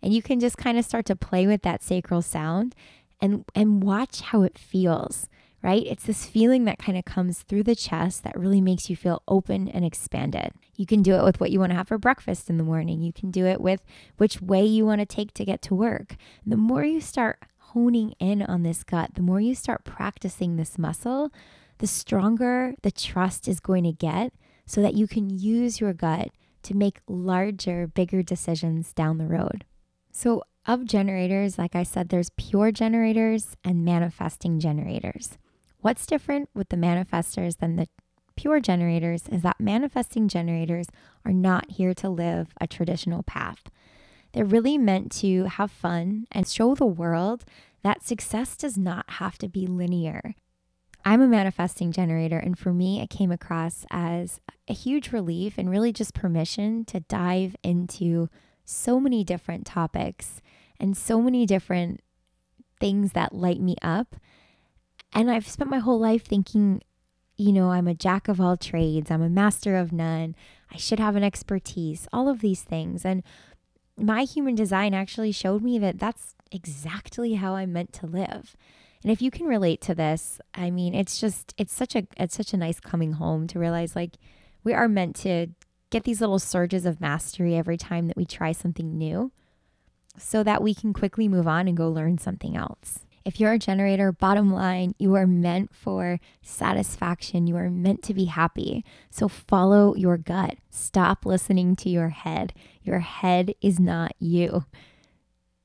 And 0.02 0.12
you 0.12 0.20
can 0.20 0.40
just 0.40 0.58
kind 0.58 0.76
of 0.76 0.84
start 0.84 1.06
to 1.06 1.16
play 1.16 1.46
with 1.46 1.62
that 1.62 1.82
sacral 1.82 2.20
sound 2.20 2.74
and 3.18 3.46
and 3.54 3.82
watch 3.82 4.20
how 4.20 4.42
it 4.42 4.58
feels, 4.58 5.26
right? 5.64 5.86
It's 5.86 6.04
this 6.04 6.26
feeling 6.26 6.66
that 6.66 6.78
kind 6.78 6.98
of 6.98 7.06
comes 7.06 7.40
through 7.40 7.62
the 7.62 7.74
chest 7.74 8.22
that 8.22 8.38
really 8.38 8.60
makes 8.60 8.90
you 8.90 8.96
feel 8.96 9.22
open 9.26 9.66
and 9.66 9.82
expanded. 9.82 10.52
You 10.76 10.84
can 10.84 11.02
do 11.02 11.14
it 11.14 11.24
with 11.24 11.40
what 11.40 11.50
you 11.50 11.58
want 11.58 11.70
to 11.70 11.76
have 11.76 11.88
for 11.88 11.96
breakfast 11.96 12.50
in 12.50 12.58
the 12.58 12.64
morning. 12.64 13.00
You 13.00 13.14
can 13.14 13.30
do 13.30 13.46
it 13.46 13.62
with 13.62 13.82
which 14.18 14.42
way 14.42 14.62
you 14.62 14.84
want 14.84 15.00
to 15.00 15.06
take 15.06 15.32
to 15.32 15.44
get 15.44 15.62
to 15.62 15.74
work. 15.74 16.16
The 16.44 16.58
more 16.58 16.84
you 16.84 17.00
start 17.00 17.38
honing 17.58 18.12
in 18.20 18.42
on 18.42 18.62
this 18.62 18.84
gut, 18.84 19.14
the 19.14 19.22
more 19.22 19.40
you 19.40 19.54
start 19.54 19.84
practicing 19.84 20.56
this 20.56 20.78
muscle, 20.78 21.30
the 21.78 21.86
stronger 21.86 22.74
the 22.82 22.92
trust 22.92 23.48
is 23.48 23.58
going 23.58 23.84
to 23.84 23.92
get 23.92 24.34
so 24.66 24.82
that 24.82 24.94
you 24.94 25.08
can 25.08 25.30
use 25.30 25.80
your 25.80 25.94
gut 25.94 26.28
to 26.64 26.76
make 26.76 27.00
larger, 27.08 27.86
bigger 27.86 28.22
decisions 28.22 28.92
down 28.92 29.16
the 29.16 29.26
road. 29.26 29.64
So, 30.12 30.42
of 30.66 30.84
generators, 30.84 31.58
like 31.58 31.74
I 31.74 31.82
said, 31.82 32.08
there's 32.08 32.30
pure 32.36 32.70
generators 32.70 33.56
and 33.64 33.84
manifesting 33.84 34.60
generators. 34.60 35.36
What's 35.84 36.06
different 36.06 36.48
with 36.54 36.70
the 36.70 36.78
manifestors 36.78 37.58
than 37.58 37.76
the 37.76 37.88
pure 38.36 38.58
generators 38.58 39.28
is 39.28 39.42
that 39.42 39.60
manifesting 39.60 40.28
generators 40.28 40.86
are 41.26 41.32
not 41.32 41.72
here 41.72 41.92
to 41.92 42.08
live 42.08 42.54
a 42.58 42.66
traditional 42.66 43.22
path. 43.22 43.64
They're 44.32 44.46
really 44.46 44.78
meant 44.78 45.12
to 45.16 45.44
have 45.44 45.70
fun 45.70 46.24
and 46.32 46.48
show 46.48 46.74
the 46.74 46.86
world 46.86 47.44
that 47.82 48.02
success 48.02 48.56
does 48.56 48.78
not 48.78 49.10
have 49.20 49.36
to 49.36 49.46
be 49.46 49.66
linear. 49.66 50.34
I'm 51.04 51.20
a 51.20 51.28
manifesting 51.28 51.92
generator, 51.92 52.38
and 52.38 52.58
for 52.58 52.72
me, 52.72 53.02
it 53.02 53.10
came 53.10 53.30
across 53.30 53.84
as 53.90 54.40
a 54.66 54.72
huge 54.72 55.12
relief 55.12 55.58
and 55.58 55.68
really 55.68 55.92
just 55.92 56.14
permission 56.14 56.86
to 56.86 57.00
dive 57.00 57.56
into 57.62 58.30
so 58.64 58.98
many 58.98 59.22
different 59.22 59.66
topics 59.66 60.40
and 60.80 60.96
so 60.96 61.20
many 61.20 61.44
different 61.44 62.00
things 62.80 63.12
that 63.12 63.34
light 63.34 63.60
me 63.60 63.76
up. 63.82 64.16
And 65.14 65.30
I've 65.30 65.48
spent 65.48 65.70
my 65.70 65.78
whole 65.78 65.98
life 65.98 66.24
thinking, 66.24 66.82
you 67.36 67.52
know, 67.52 67.70
I'm 67.70 67.88
a 67.88 67.94
jack 67.94 68.28
of 68.28 68.40
all 68.40 68.56
trades, 68.56 69.10
I'm 69.10 69.22
a 69.22 69.30
master 69.30 69.76
of 69.76 69.92
none, 69.92 70.34
I 70.72 70.76
should 70.76 70.98
have 70.98 71.16
an 71.16 71.22
expertise, 71.22 72.08
all 72.12 72.28
of 72.28 72.40
these 72.40 72.62
things. 72.62 73.04
And 73.04 73.22
my 73.96 74.24
human 74.24 74.56
design 74.56 74.92
actually 74.92 75.32
showed 75.32 75.62
me 75.62 75.78
that 75.78 75.98
that's 75.98 76.34
exactly 76.50 77.34
how 77.34 77.54
I'm 77.54 77.72
meant 77.72 77.92
to 77.94 78.06
live. 78.06 78.56
And 79.02 79.12
if 79.12 79.22
you 79.22 79.30
can 79.30 79.46
relate 79.46 79.80
to 79.82 79.94
this, 79.94 80.40
I 80.54 80.70
mean, 80.70 80.94
it's 80.94 81.20
just 81.20 81.54
it's 81.58 81.74
such 81.74 81.94
a 81.94 82.06
it's 82.16 82.34
such 82.34 82.52
a 82.54 82.56
nice 82.56 82.80
coming 82.80 83.12
home 83.12 83.46
to 83.48 83.58
realize 83.58 83.94
like 83.94 84.14
we 84.64 84.72
are 84.72 84.88
meant 84.88 85.14
to 85.16 85.48
get 85.90 86.04
these 86.04 86.20
little 86.20 86.38
surges 86.38 86.86
of 86.86 87.00
mastery 87.00 87.54
every 87.54 87.76
time 87.76 88.08
that 88.08 88.16
we 88.16 88.24
try 88.24 88.50
something 88.50 88.96
new 88.96 89.30
so 90.16 90.42
that 90.42 90.62
we 90.62 90.74
can 90.74 90.92
quickly 90.92 91.28
move 91.28 91.46
on 91.46 91.68
and 91.68 91.76
go 91.76 91.88
learn 91.88 92.18
something 92.18 92.56
else. 92.56 93.00
If 93.24 93.40
you're 93.40 93.52
a 93.52 93.58
generator, 93.58 94.12
bottom 94.12 94.52
line, 94.52 94.94
you 94.98 95.14
are 95.14 95.26
meant 95.26 95.74
for 95.74 96.20
satisfaction. 96.42 97.46
You 97.46 97.56
are 97.56 97.70
meant 97.70 98.02
to 98.04 98.14
be 98.14 98.26
happy. 98.26 98.84
So 99.10 99.28
follow 99.28 99.94
your 99.94 100.18
gut. 100.18 100.58
Stop 100.70 101.24
listening 101.24 101.74
to 101.76 101.88
your 101.88 102.10
head. 102.10 102.52
Your 102.82 102.98
head 102.98 103.54
is 103.62 103.80
not 103.80 104.12
you. 104.18 104.66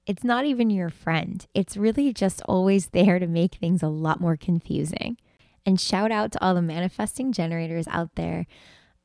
It's 0.06 0.24
not 0.24 0.46
even 0.46 0.70
your 0.70 0.90
friend. 0.90 1.46
It's 1.54 1.76
really 1.76 2.14
just 2.14 2.42
always 2.46 2.88
there 2.88 3.20
to 3.20 3.28
make 3.28 3.56
things 3.56 3.84
a 3.84 3.90
lot 3.90 4.22
more 4.22 4.38
confusing. 4.38 5.18
And 5.66 5.80
shout 5.80 6.12
out 6.12 6.32
to 6.32 6.44
all 6.44 6.56
the 6.56 6.62
manifesting 6.62 7.34
generators 7.34 7.88
out 7.90 8.16
there. 8.16 8.48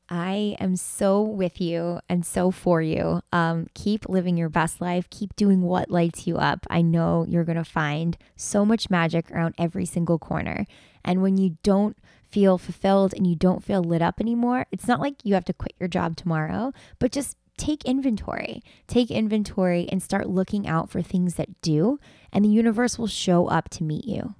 I 0.07 0.55
am 0.59 0.75
so 0.75 1.21
with 1.21 1.59
you 1.59 1.99
and 2.07 2.25
so 2.25 2.51
for 2.51 2.81
you. 2.81 3.21
Um, 3.31 3.67
keep 3.73 4.07
living 4.07 4.37
your 4.37 4.49
best 4.49 4.79
life. 4.79 5.09
Keep 5.09 5.35
doing 5.35 5.61
what 5.61 5.89
lights 5.89 6.27
you 6.27 6.37
up. 6.37 6.65
I 6.69 6.81
know 6.81 7.25
you're 7.27 7.43
going 7.43 7.57
to 7.57 7.63
find 7.63 8.17
so 8.35 8.65
much 8.65 8.89
magic 8.89 9.31
around 9.31 9.55
every 9.57 9.85
single 9.85 10.19
corner. 10.19 10.67
And 11.03 11.21
when 11.21 11.37
you 11.37 11.57
don't 11.63 11.97
feel 12.29 12.57
fulfilled 12.57 13.13
and 13.13 13.25
you 13.25 13.35
don't 13.35 13.63
feel 13.63 13.83
lit 13.83 14.01
up 14.01 14.19
anymore, 14.19 14.67
it's 14.71 14.87
not 14.87 14.99
like 14.99 15.15
you 15.23 15.33
have 15.33 15.45
to 15.45 15.53
quit 15.53 15.73
your 15.79 15.89
job 15.89 16.15
tomorrow, 16.15 16.71
but 16.99 17.11
just 17.11 17.37
take 17.57 17.83
inventory. 17.85 18.61
Take 18.87 19.09
inventory 19.09 19.87
and 19.91 20.03
start 20.03 20.29
looking 20.29 20.67
out 20.67 20.89
for 20.89 21.01
things 21.01 21.35
that 21.35 21.61
do, 21.61 21.99
and 22.31 22.43
the 22.43 22.49
universe 22.49 22.99
will 22.99 23.07
show 23.07 23.47
up 23.47 23.69
to 23.69 23.83
meet 23.83 24.05
you. 24.05 24.35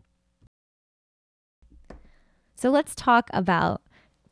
So 2.56 2.70
let's 2.70 2.96
talk 2.96 3.30
about 3.34 3.82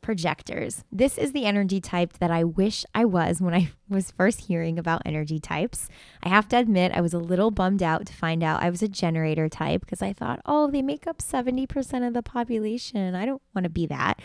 projectors. 0.04 0.84
This 0.92 1.16
is 1.16 1.32
the 1.32 1.46
energy 1.46 1.80
type 1.80 2.18
that 2.18 2.30
I 2.30 2.44
wish 2.44 2.84
I 2.94 3.06
was 3.06 3.40
when 3.40 3.54
I 3.54 3.70
was 3.88 4.10
first 4.10 4.42
hearing 4.42 4.78
about 4.78 5.02
energy 5.06 5.40
types. 5.40 5.88
I 6.22 6.28
have 6.28 6.46
to 6.50 6.58
admit, 6.58 6.92
I 6.94 7.00
was 7.00 7.14
a 7.14 7.18
little 7.18 7.50
bummed 7.50 7.82
out 7.82 8.04
to 8.06 8.12
find 8.12 8.44
out 8.44 8.62
I 8.62 8.68
was 8.68 8.82
a 8.82 8.88
generator 8.88 9.48
type 9.48 9.80
because 9.80 10.02
I 10.02 10.12
thought, 10.12 10.40
oh, 10.44 10.70
they 10.70 10.82
make 10.82 11.06
up 11.06 11.18
70% 11.18 12.06
of 12.06 12.12
the 12.12 12.22
population. 12.22 13.14
I 13.14 13.24
don't 13.24 13.40
want 13.54 13.64
to 13.64 13.70
be 13.70 13.86
that. 13.86 14.20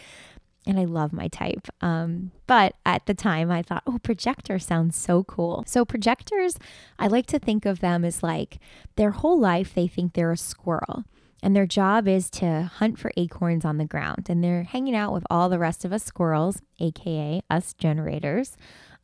And 0.68 0.78
I 0.78 0.84
love 0.84 1.14
my 1.14 1.30
type. 1.30 1.70
Um, 1.80 2.32
but 2.46 2.76
at 2.86 3.06
the 3.06 3.14
time, 3.14 3.50
I 3.50 3.62
thought, 3.62 3.84
oh, 3.88 4.00
projector 4.04 4.60
sounds 4.60 4.98
so 4.98 5.24
cool. 5.24 5.64
So, 5.66 5.86
projectors, 5.86 6.58
I 7.00 7.08
like 7.08 7.26
to 7.28 7.40
think 7.40 7.66
of 7.66 7.80
them 7.80 8.04
as 8.04 8.22
like 8.22 8.60
their 8.98 9.12
whole 9.12 9.40
life, 9.40 9.74
they 9.74 9.88
think 9.88 10.14
they're 10.14 10.34
a 10.34 10.38
squirrel 10.38 11.06
and 11.42 11.56
their 11.56 11.66
job 11.66 12.08
is 12.08 12.30
to 12.32 12.70
hunt 12.76 13.00
for 13.00 13.12
acorns 13.16 13.66
on 13.66 13.78
the 13.78 13.86
ground. 13.86 14.30
And 14.30 14.44
they're 14.44 14.64
hanging 14.64 14.96
out 14.96 15.14
with 15.14 15.24
all 15.30 15.50
the 15.50 15.60
rest 15.60 15.86
of 15.86 15.94
us 15.94 16.04
squirrels, 16.04 16.62
aka 16.80 17.42
us 17.50 17.74
generators, 17.74 18.58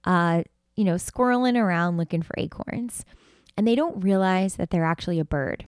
uh, 0.03 0.43
you 0.75 0.83
know, 0.83 0.95
squirreling 0.95 1.57
around 1.57 1.97
looking 1.97 2.21
for 2.21 2.33
acorns. 2.37 3.05
and 3.57 3.67
they 3.67 3.75
don't 3.75 4.03
realize 4.03 4.55
that 4.55 4.69
they're 4.69 4.85
actually 4.85 5.19
a 5.19 5.25
bird. 5.25 5.65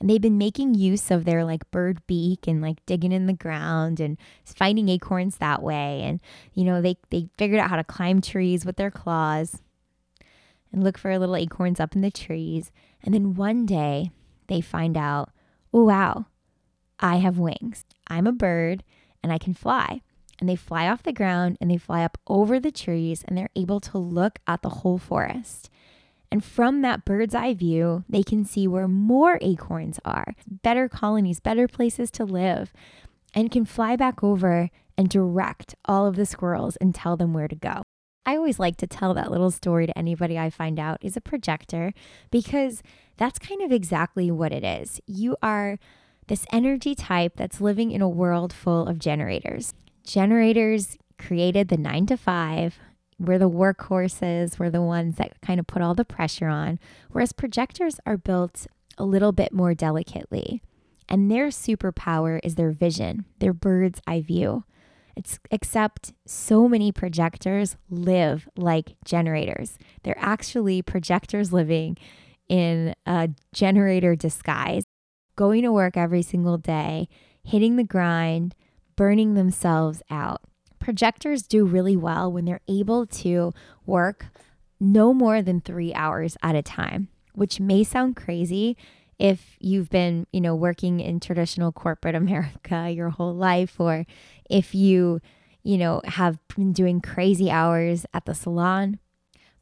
And 0.00 0.08
they've 0.08 0.20
been 0.20 0.38
making 0.38 0.74
use 0.74 1.10
of 1.10 1.24
their 1.24 1.44
like 1.44 1.68
bird 1.70 2.06
beak 2.06 2.46
and 2.46 2.62
like 2.62 2.84
digging 2.86 3.12
in 3.12 3.26
the 3.26 3.32
ground 3.32 3.98
and 3.98 4.16
finding 4.44 4.88
acorns 4.88 5.38
that 5.38 5.62
way. 5.62 6.02
And, 6.02 6.20
you 6.54 6.64
know, 6.64 6.80
they, 6.80 6.96
they 7.10 7.28
figured 7.36 7.58
out 7.58 7.68
how 7.68 7.76
to 7.76 7.84
climb 7.84 8.20
trees 8.20 8.64
with 8.64 8.76
their 8.76 8.92
claws 8.92 9.60
and 10.72 10.84
look 10.84 10.96
for 10.96 11.16
little 11.18 11.36
acorns 11.36 11.80
up 11.80 11.96
in 11.96 12.00
the 12.00 12.12
trees. 12.12 12.70
And 13.02 13.12
then 13.12 13.34
one 13.34 13.66
day 13.66 14.12
they 14.46 14.60
find 14.60 14.96
out, 14.96 15.30
wow, 15.72 16.26
I 16.98 17.16
have 17.16 17.38
wings. 17.38 17.84
I'm 18.08 18.26
a 18.26 18.32
bird 18.32 18.82
and 19.22 19.32
I 19.32 19.38
can 19.38 19.54
fly. 19.54 20.02
And 20.40 20.48
they 20.48 20.56
fly 20.56 20.88
off 20.88 21.02
the 21.02 21.12
ground 21.12 21.58
and 21.60 21.70
they 21.70 21.76
fly 21.76 22.04
up 22.04 22.16
over 22.26 22.60
the 22.60 22.70
trees 22.70 23.24
and 23.26 23.36
they're 23.36 23.50
able 23.56 23.80
to 23.80 23.98
look 23.98 24.38
at 24.46 24.62
the 24.62 24.68
whole 24.68 24.98
forest. 24.98 25.68
And 26.30 26.44
from 26.44 26.82
that 26.82 27.04
bird's 27.04 27.34
eye 27.34 27.54
view, 27.54 28.04
they 28.08 28.22
can 28.22 28.44
see 28.44 28.68
where 28.68 28.86
more 28.86 29.38
acorns 29.40 29.98
are, 30.04 30.34
better 30.46 30.88
colonies, 30.88 31.40
better 31.40 31.66
places 31.66 32.10
to 32.12 32.24
live, 32.24 32.72
and 33.34 33.50
can 33.50 33.64
fly 33.64 33.96
back 33.96 34.22
over 34.22 34.70
and 34.96 35.08
direct 35.08 35.74
all 35.86 36.06
of 36.06 36.16
the 36.16 36.26
squirrels 36.26 36.76
and 36.76 36.94
tell 36.94 37.16
them 37.16 37.32
where 37.32 37.48
to 37.48 37.56
go. 37.56 37.82
I 38.28 38.36
always 38.36 38.58
like 38.58 38.76
to 38.76 38.86
tell 38.86 39.14
that 39.14 39.30
little 39.30 39.50
story 39.50 39.86
to 39.86 39.96
anybody 39.96 40.38
I 40.38 40.50
find 40.50 40.78
out 40.78 40.98
is 41.00 41.16
a 41.16 41.20
projector 41.22 41.94
because 42.30 42.82
that's 43.16 43.38
kind 43.38 43.62
of 43.62 43.72
exactly 43.72 44.30
what 44.30 44.52
it 44.52 44.62
is. 44.62 45.00
You 45.06 45.34
are 45.42 45.78
this 46.26 46.44
energy 46.52 46.94
type 46.94 47.36
that's 47.36 47.62
living 47.62 47.90
in 47.90 48.02
a 48.02 48.08
world 48.08 48.52
full 48.52 48.86
of 48.86 48.98
generators. 48.98 49.72
Generators 50.04 50.98
created 51.18 51.68
the 51.68 51.78
nine 51.78 52.04
to 52.04 52.18
five. 52.18 52.78
We're 53.18 53.38
the 53.38 53.48
workhorses. 53.48 54.58
We're 54.58 54.68
the 54.68 54.82
ones 54.82 55.16
that 55.16 55.40
kind 55.40 55.58
of 55.58 55.66
put 55.66 55.80
all 55.80 55.94
the 55.94 56.04
pressure 56.04 56.48
on. 56.48 56.78
Whereas 57.10 57.32
projectors 57.32 57.98
are 58.04 58.18
built 58.18 58.66
a 58.98 59.06
little 59.06 59.32
bit 59.32 59.54
more 59.54 59.72
delicately. 59.72 60.60
And 61.08 61.30
their 61.30 61.46
superpower 61.46 62.40
is 62.44 62.56
their 62.56 62.72
vision, 62.72 63.24
their 63.38 63.54
bird's 63.54 64.02
eye 64.06 64.20
view. 64.20 64.64
It's, 65.18 65.40
except 65.50 66.12
so 66.26 66.68
many 66.68 66.92
projectors 66.92 67.76
live 67.90 68.48
like 68.56 68.94
generators. 69.04 69.76
They're 70.04 70.16
actually 70.16 70.80
projectors 70.80 71.52
living 71.52 71.96
in 72.48 72.94
a 73.04 73.30
generator 73.52 74.14
disguise, 74.14 74.84
going 75.34 75.62
to 75.62 75.72
work 75.72 75.96
every 75.96 76.22
single 76.22 76.56
day, 76.56 77.08
hitting 77.42 77.74
the 77.74 77.82
grind, 77.82 78.54
burning 78.94 79.34
themselves 79.34 80.02
out. 80.08 80.42
Projectors 80.78 81.42
do 81.42 81.64
really 81.64 81.96
well 81.96 82.30
when 82.30 82.44
they're 82.44 82.60
able 82.68 83.04
to 83.06 83.52
work 83.86 84.26
no 84.78 85.12
more 85.12 85.42
than 85.42 85.60
three 85.60 85.92
hours 85.94 86.36
at 86.44 86.54
a 86.54 86.62
time, 86.62 87.08
which 87.32 87.58
may 87.58 87.82
sound 87.82 88.14
crazy 88.14 88.76
if 89.18 89.56
you've 89.60 89.90
been, 89.90 90.26
you 90.32 90.40
know, 90.40 90.54
working 90.54 91.00
in 91.00 91.20
traditional 91.20 91.72
corporate 91.72 92.14
America 92.14 92.90
your 92.90 93.10
whole 93.10 93.34
life, 93.34 93.78
or 93.78 94.06
if 94.48 94.74
you, 94.74 95.20
you 95.62 95.78
know, 95.78 96.00
have 96.04 96.38
been 96.54 96.72
doing 96.72 97.00
crazy 97.00 97.50
hours 97.50 98.06
at 98.14 98.26
the 98.26 98.34
salon. 98.34 98.98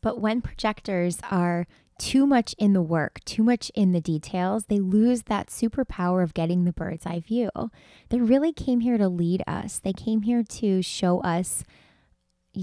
But 0.02 0.20
when 0.20 0.40
projectors 0.40 1.18
are 1.30 1.66
too 1.98 2.26
much 2.26 2.54
in 2.58 2.74
the 2.74 2.82
work, 2.82 3.20
too 3.24 3.42
much 3.42 3.70
in 3.74 3.92
the 3.92 4.00
details, 4.00 4.66
they 4.66 4.78
lose 4.78 5.22
that 5.22 5.48
superpower 5.48 6.22
of 6.22 6.34
getting 6.34 6.64
the 6.64 6.72
bird's 6.72 7.06
eye 7.06 7.20
view. 7.20 7.50
They 8.10 8.20
really 8.20 8.52
came 8.52 8.80
here 8.80 8.98
to 8.98 9.08
lead 9.08 9.42
us. 9.46 9.78
They 9.78 9.92
came 9.92 10.22
here 10.22 10.42
to 10.42 10.82
show 10.82 11.20
us 11.20 11.64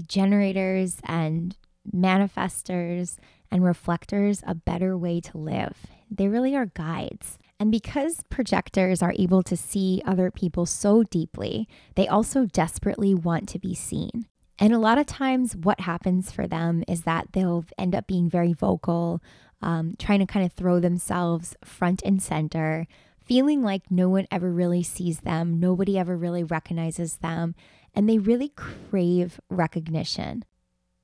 generators 0.06 0.98
and 1.04 1.56
manifestors 1.94 3.16
and 3.50 3.64
reflectors 3.64 4.42
a 4.46 4.54
better 4.54 4.96
way 4.96 5.20
to 5.20 5.38
live. 5.38 5.76
They 6.16 6.28
really 6.28 6.54
are 6.54 6.66
guides. 6.66 7.38
And 7.58 7.70
because 7.70 8.24
projectors 8.30 9.02
are 9.02 9.14
able 9.18 9.42
to 9.44 9.56
see 9.56 10.02
other 10.04 10.30
people 10.30 10.66
so 10.66 11.02
deeply, 11.04 11.68
they 11.94 12.08
also 12.08 12.46
desperately 12.46 13.14
want 13.14 13.48
to 13.50 13.58
be 13.58 13.74
seen. 13.74 14.26
And 14.58 14.72
a 14.72 14.78
lot 14.78 14.98
of 14.98 15.06
times, 15.06 15.56
what 15.56 15.80
happens 15.80 16.30
for 16.30 16.46
them 16.46 16.84
is 16.86 17.02
that 17.02 17.28
they'll 17.32 17.64
end 17.78 17.94
up 17.94 18.06
being 18.06 18.28
very 18.28 18.52
vocal, 18.52 19.20
um, 19.62 19.94
trying 19.98 20.20
to 20.20 20.26
kind 20.26 20.44
of 20.44 20.52
throw 20.52 20.78
themselves 20.78 21.56
front 21.64 22.02
and 22.04 22.22
center, 22.22 22.86
feeling 23.24 23.62
like 23.62 23.90
no 23.90 24.08
one 24.08 24.26
ever 24.30 24.50
really 24.52 24.82
sees 24.82 25.20
them, 25.20 25.58
nobody 25.58 25.98
ever 25.98 26.16
really 26.16 26.44
recognizes 26.44 27.16
them, 27.16 27.54
and 27.94 28.08
they 28.08 28.18
really 28.18 28.50
crave 28.50 29.40
recognition. 29.48 30.44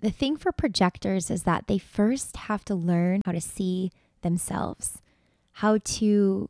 The 0.01 0.11
thing 0.11 0.37
for 0.37 0.53
projectors 0.53 1.31
is 1.31 1.43
that 1.45 1.67
they 1.67 1.79
first 1.79 2.37
have 2.37 2.65
to 2.67 2.75
learn 2.75 3.23
how 3.25 3.33
to 3.33 3.41
see 3.41 3.91
themselves, 4.23 5.03
how 5.53 5.79
to 5.85 6.49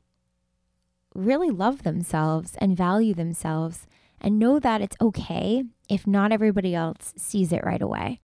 really 1.14 1.50
love 1.50 1.82
themselves 1.82 2.54
and 2.58 2.76
value 2.76 3.14
themselves, 3.14 3.86
and 4.20 4.38
know 4.38 4.58
that 4.58 4.80
it's 4.80 4.96
okay 5.00 5.64
if 5.88 6.06
not 6.06 6.32
everybody 6.32 6.74
else 6.74 7.12
sees 7.16 7.52
it 7.52 7.64
right 7.64 7.82
away. 7.82 8.20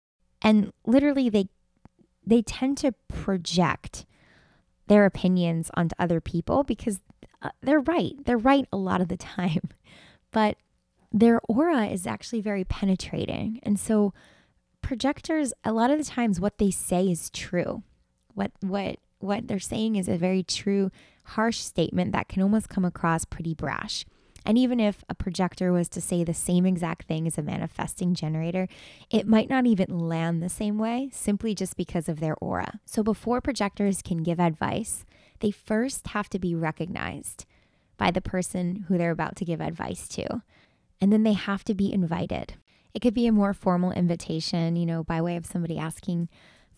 And 0.41 0.71
literally 0.85 1.29
they 1.29 1.49
they 2.25 2.41
tend 2.41 2.77
to 2.77 2.93
project 3.07 4.05
their 4.87 5.05
opinions 5.05 5.71
onto 5.73 5.95
other 5.97 6.21
people 6.21 6.63
because 6.63 6.99
uh, 7.41 7.49
they're 7.61 7.79
right. 7.79 8.13
They're 8.25 8.37
right 8.37 8.67
a 8.71 8.77
lot 8.77 9.01
of 9.01 9.07
the 9.07 9.17
time. 9.17 9.69
But 10.33 10.55
their 11.11 11.41
aura 11.49 11.87
is 11.87 12.07
actually 12.07 12.39
very 12.39 12.63
penetrating. 12.63 13.59
And 13.63 13.77
so 13.77 14.13
projectors 14.81 15.51
a 15.65 15.73
lot 15.73 15.91
of 15.91 15.97
the 15.97 16.05
times 16.05 16.39
what 16.39 16.57
they 16.57 16.71
say 16.71 17.07
is 17.07 17.29
true. 17.29 17.83
What 18.33 18.53
what 18.61 18.97
what 19.23 19.47
they're 19.47 19.59
saying 19.59 19.95
is 19.95 20.07
a 20.07 20.17
very 20.17 20.43
true 20.43 20.91
harsh 21.23 21.59
statement 21.59 22.11
that 22.11 22.27
can 22.27 22.41
almost 22.41 22.69
come 22.69 22.85
across 22.85 23.25
pretty 23.25 23.53
brash. 23.53 24.05
And 24.45 24.57
even 24.57 24.79
if 24.79 25.03
a 25.07 25.15
projector 25.15 25.71
was 25.71 25.87
to 25.89 26.01
say 26.01 26.23
the 26.23 26.33
same 26.33 26.65
exact 26.65 27.07
thing 27.07 27.27
as 27.27 27.37
a 27.37 27.43
manifesting 27.43 28.15
generator, 28.15 28.67
it 29.09 29.27
might 29.27 29.49
not 29.49 29.67
even 29.67 29.99
land 29.99 30.41
the 30.41 30.49
same 30.49 30.79
way 30.79 31.09
simply 31.13 31.53
just 31.53 31.77
because 31.77 32.09
of 32.09 32.19
their 32.19 32.35
aura. 32.41 32.79
So 32.85 33.03
before 33.03 33.39
projectors 33.39 34.01
can 34.01 34.23
give 34.23 34.39
advice, 34.39 35.05
they 35.41 35.51
first 35.51 36.07
have 36.07 36.27
to 36.29 36.39
be 36.39 36.55
recognized 36.55 37.45
by 37.97 38.09
the 38.09 38.21
person 38.21 38.85
who 38.87 38.97
they're 38.97 39.11
about 39.11 39.35
to 39.37 39.45
give 39.45 39.61
advice 39.61 40.07
to. 40.09 40.41
And 40.99 41.13
then 41.13 41.23
they 41.23 41.33
have 41.33 41.63
to 41.65 41.75
be 41.75 41.93
invited. 41.93 42.55
It 42.93 43.01
could 43.01 43.13
be 43.13 43.27
a 43.27 43.31
more 43.31 43.53
formal 43.53 43.91
invitation, 43.91 44.75
you 44.75 44.85
know, 44.85 45.03
by 45.03 45.21
way 45.21 45.35
of 45.35 45.45
somebody 45.45 45.77
asking 45.77 46.29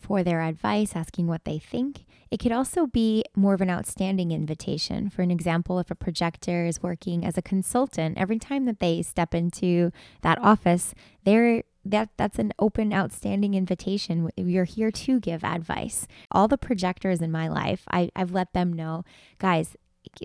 for 0.04 0.22
their 0.22 0.42
advice, 0.42 0.94
asking 0.94 1.26
what 1.26 1.44
they 1.44 1.58
think. 1.58 2.04
It 2.30 2.38
could 2.38 2.52
also 2.52 2.86
be 2.86 3.24
more 3.34 3.54
of 3.54 3.60
an 3.60 3.70
outstanding 3.70 4.32
invitation. 4.32 5.08
For 5.08 5.22
an 5.22 5.30
example, 5.30 5.78
if 5.78 5.90
a 5.90 5.94
projector 5.94 6.66
is 6.66 6.82
working 6.82 7.24
as 7.24 7.38
a 7.38 7.42
consultant, 7.42 8.18
every 8.18 8.38
time 8.38 8.66
that 8.66 8.80
they 8.80 9.02
step 9.02 9.34
into 9.34 9.92
that 10.22 10.38
office, 10.38 10.94
they're 11.24 11.62
that 11.86 12.08
that's 12.16 12.38
an 12.38 12.52
open 12.58 12.92
outstanding 12.92 13.54
invitation. 13.54 14.30
You're 14.36 14.64
here 14.64 14.90
to 14.90 15.20
give 15.20 15.44
advice. 15.44 16.06
All 16.30 16.48
the 16.48 16.56
projectors 16.56 17.20
in 17.20 17.30
my 17.30 17.46
life 17.46 17.82
I, 17.90 18.10
i've 18.16 18.32
let 18.32 18.54
them 18.54 18.72
know 18.72 19.04
guys 19.38 19.76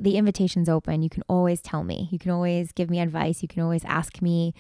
the 0.01 0.17
invitation's 0.17 0.69
open. 0.69 1.01
You 1.01 1.09
can 1.09 1.23
always 1.27 1.61
tell 1.61 1.83
me. 1.83 2.09
You 2.11 2.19
can 2.19 2.31
always 2.31 2.71
give 2.71 2.89
me 2.89 2.99
advice. 2.99 3.41
You 3.41 3.47
can 3.47 3.61
always 3.61 3.85
ask 3.85 4.21
me 4.21 4.53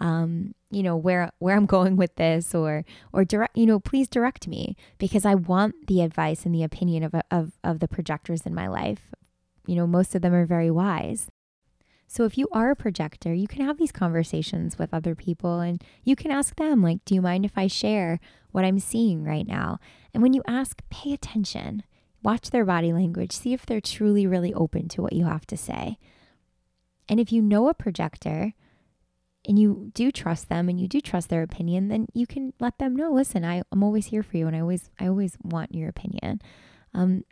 um, 0.00 0.54
you 0.70 0.82
know 0.82 0.96
where 0.96 1.30
where 1.38 1.56
I'm 1.56 1.66
going 1.76 1.96
with 1.96 2.14
this 2.16 2.54
or 2.54 2.84
or 3.12 3.24
direct 3.24 3.56
you 3.56 3.66
know 3.66 3.80
please 3.80 4.08
direct 4.08 4.48
me 4.48 4.76
because 4.98 5.24
I 5.24 5.34
want 5.34 5.86
the 5.86 6.02
advice 6.02 6.44
and 6.44 6.54
the 6.54 6.62
opinion 6.62 7.02
of 7.02 7.14
of 7.30 7.52
of 7.64 7.80
the 7.80 7.88
projectors 7.88 8.42
in 8.42 8.54
my 8.54 8.68
life. 8.68 9.14
You 9.66 9.76
know 9.76 9.86
most 9.86 10.14
of 10.14 10.22
them 10.22 10.34
are 10.34 10.46
very 10.46 10.70
wise. 10.70 11.30
So 12.08 12.24
if 12.24 12.38
you 12.38 12.46
are 12.52 12.70
a 12.70 12.76
projector, 12.76 13.34
you 13.34 13.48
can 13.48 13.64
have 13.64 13.78
these 13.78 13.90
conversations 13.90 14.78
with 14.78 14.94
other 14.94 15.16
people 15.16 15.58
and 15.58 15.82
you 16.04 16.14
can 16.14 16.30
ask 16.30 16.54
them 16.56 16.82
like 16.82 17.04
do 17.04 17.14
you 17.14 17.22
mind 17.22 17.44
if 17.44 17.56
I 17.56 17.66
share 17.66 18.20
what 18.52 18.64
I'm 18.64 18.78
seeing 18.78 19.24
right 19.24 19.46
now? 19.46 19.78
And 20.14 20.22
when 20.22 20.32
you 20.32 20.42
ask, 20.46 20.82
pay 20.88 21.12
attention. 21.12 21.82
Watch 22.22 22.50
their 22.50 22.64
body 22.64 22.92
language, 22.92 23.32
see 23.32 23.52
if 23.52 23.66
they're 23.66 23.80
truly 23.80 24.26
really 24.26 24.52
open 24.54 24.88
to 24.88 25.02
what 25.02 25.12
you 25.12 25.26
have 25.26 25.46
to 25.46 25.56
say. 25.56 25.98
And 27.08 27.20
if 27.20 27.30
you 27.30 27.40
know 27.42 27.68
a 27.68 27.74
projector, 27.74 28.54
and 29.46 29.58
you 29.58 29.90
do 29.94 30.10
trust 30.10 30.48
them 30.48 30.68
and 30.68 30.80
you 30.80 30.88
do 30.88 31.00
trust 31.00 31.28
their 31.28 31.42
opinion, 31.42 31.88
then 31.88 32.06
you 32.12 32.26
can 32.26 32.52
let 32.58 32.78
them 32.78 32.96
know, 32.96 33.12
listen, 33.12 33.44
I, 33.44 33.62
I'm 33.70 33.82
always 33.82 34.06
here 34.06 34.22
for 34.22 34.36
you 34.36 34.46
and 34.46 34.56
I 34.56 34.60
always 34.60 34.90
I 34.98 35.06
always 35.06 35.36
want 35.42 35.74
your 35.74 35.88
opinion. 35.88 36.40
Um, 36.92 37.24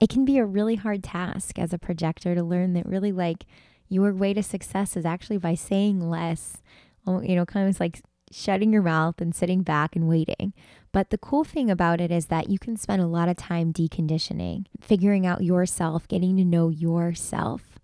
it 0.00 0.08
can 0.08 0.24
be 0.24 0.38
a 0.38 0.44
really 0.44 0.74
hard 0.74 1.02
task 1.02 1.58
as 1.58 1.72
a 1.72 1.78
projector 1.78 2.34
to 2.34 2.42
learn 2.42 2.74
that 2.74 2.86
really 2.86 3.12
like 3.12 3.46
your 3.88 4.12
way 4.12 4.34
to 4.34 4.42
success 4.42 4.96
is 4.96 5.04
actually 5.04 5.38
by 5.38 5.54
saying 5.54 6.00
less, 6.00 6.58
you 7.06 7.36
know, 7.36 7.46
kind 7.46 7.68
of 7.68 7.80
like 7.80 8.02
shutting 8.30 8.72
your 8.72 8.82
mouth 8.82 9.20
and 9.20 9.34
sitting 9.34 9.62
back 9.62 9.94
and 9.94 10.08
waiting. 10.08 10.52
But 10.90 11.10
the 11.10 11.18
cool 11.18 11.44
thing 11.44 11.70
about 11.70 12.00
it 12.00 12.10
is 12.10 12.26
that 12.26 12.50
you 12.50 12.58
can 12.58 12.76
spend 12.76 13.00
a 13.00 13.06
lot 13.06 13.28
of 13.28 13.36
time 13.36 13.72
deconditioning, 13.72 14.66
figuring 14.80 15.26
out 15.26 15.44
yourself, 15.44 16.08
getting 16.08 16.36
to 16.36 16.44
know 16.44 16.68
yourself, 16.68 17.78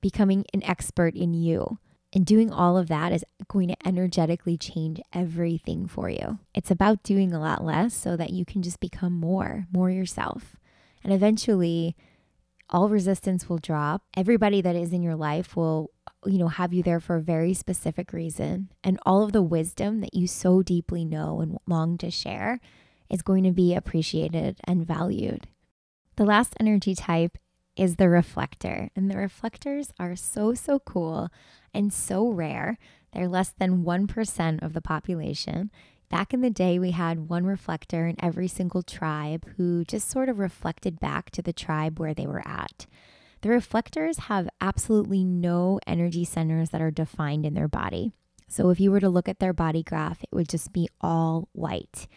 becoming 0.00 0.44
an 0.54 0.62
expert 0.62 1.14
in 1.14 1.34
you 1.34 1.78
And 2.12 2.26
doing 2.26 2.50
all 2.50 2.76
of 2.76 2.88
that 2.88 3.12
is 3.12 3.24
going 3.46 3.68
to 3.68 3.86
energetically 3.86 4.56
change 4.56 5.00
everything 5.12 5.86
for 5.86 6.10
you. 6.10 6.40
It's 6.54 6.70
about 6.70 7.04
doing 7.04 7.32
a 7.32 7.40
lot 7.40 7.64
less 7.64 7.94
so 7.94 8.16
that 8.16 8.30
you 8.30 8.44
can 8.44 8.62
just 8.62 8.80
become 8.80 9.12
more, 9.12 9.66
more 9.72 9.90
yourself. 9.90 10.56
And 11.04 11.12
eventually, 11.12 11.96
all 12.68 12.88
resistance 12.88 13.48
will 13.48 13.58
drop. 13.58 14.02
Everybody 14.16 14.60
that 14.60 14.76
is 14.76 14.92
in 14.92 15.02
your 15.02 15.14
life 15.14 15.56
will, 15.56 15.90
you 16.26 16.38
know, 16.38 16.48
have 16.48 16.72
you 16.72 16.82
there 16.82 17.00
for 17.00 17.16
a 17.16 17.22
very 17.22 17.54
specific 17.54 18.12
reason. 18.12 18.70
And 18.82 18.98
all 19.06 19.22
of 19.22 19.32
the 19.32 19.42
wisdom 19.42 20.00
that 20.00 20.14
you 20.14 20.26
so 20.26 20.62
deeply 20.62 21.04
know 21.04 21.40
and 21.40 21.58
long 21.66 21.96
to 21.98 22.10
share 22.10 22.60
is 23.08 23.22
going 23.22 23.44
to 23.44 23.52
be 23.52 23.74
appreciated 23.74 24.58
and 24.64 24.86
valued. 24.86 25.48
The 26.16 26.24
last 26.24 26.54
energy 26.60 26.94
type 26.94 27.38
is 27.76 27.96
the 27.96 28.08
reflector. 28.08 28.90
And 28.94 29.10
the 29.10 29.16
reflectors 29.16 29.92
are 29.98 30.16
so, 30.16 30.54
so 30.54 30.78
cool 30.80 31.30
and 31.74 31.92
so 31.92 32.28
rare. 32.28 32.78
They're 33.12 33.28
less 33.28 33.50
than 33.50 33.84
1% 33.84 34.62
of 34.62 34.72
the 34.72 34.80
population. 34.80 35.70
Back 36.08 36.34
in 36.34 36.40
the 36.40 36.50
day, 36.50 36.78
we 36.78 36.90
had 36.90 37.28
one 37.28 37.44
reflector 37.44 38.06
in 38.06 38.16
every 38.22 38.48
single 38.48 38.82
tribe 38.82 39.46
who 39.56 39.84
just 39.84 40.10
sort 40.10 40.28
of 40.28 40.38
reflected 40.38 40.98
back 40.98 41.30
to 41.30 41.42
the 41.42 41.52
tribe 41.52 42.00
where 42.00 42.14
they 42.14 42.26
were 42.26 42.46
at. 42.46 42.86
The 43.42 43.48
reflectors 43.48 44.18
have 44.18 44.48
absolutely 44.60 45.24
no 45.24 45.80
energy 45.86 46.24
centers 46.24 46.70
that 46.70 46.82
are 46.82 46.90
defined 46.90 47.46
in 47.46 47.54
their 47.54 47.68
body. 47.68 48.12
So 48.48 48.70
if 48.70 48.80
you 48.80 48.90
were 48.90 49.00
to 49.00 49.08
look 49.08 49.28
at 49.28 49.38
their 49.38 49.52
body 49.52 49.82
graph, 49.82 50.22
it 50.22 50.34
would 50.34 50.48
just 50.48 50.72
be 50.72 50.88
all 51.00 51.48
white. 51.52 52.08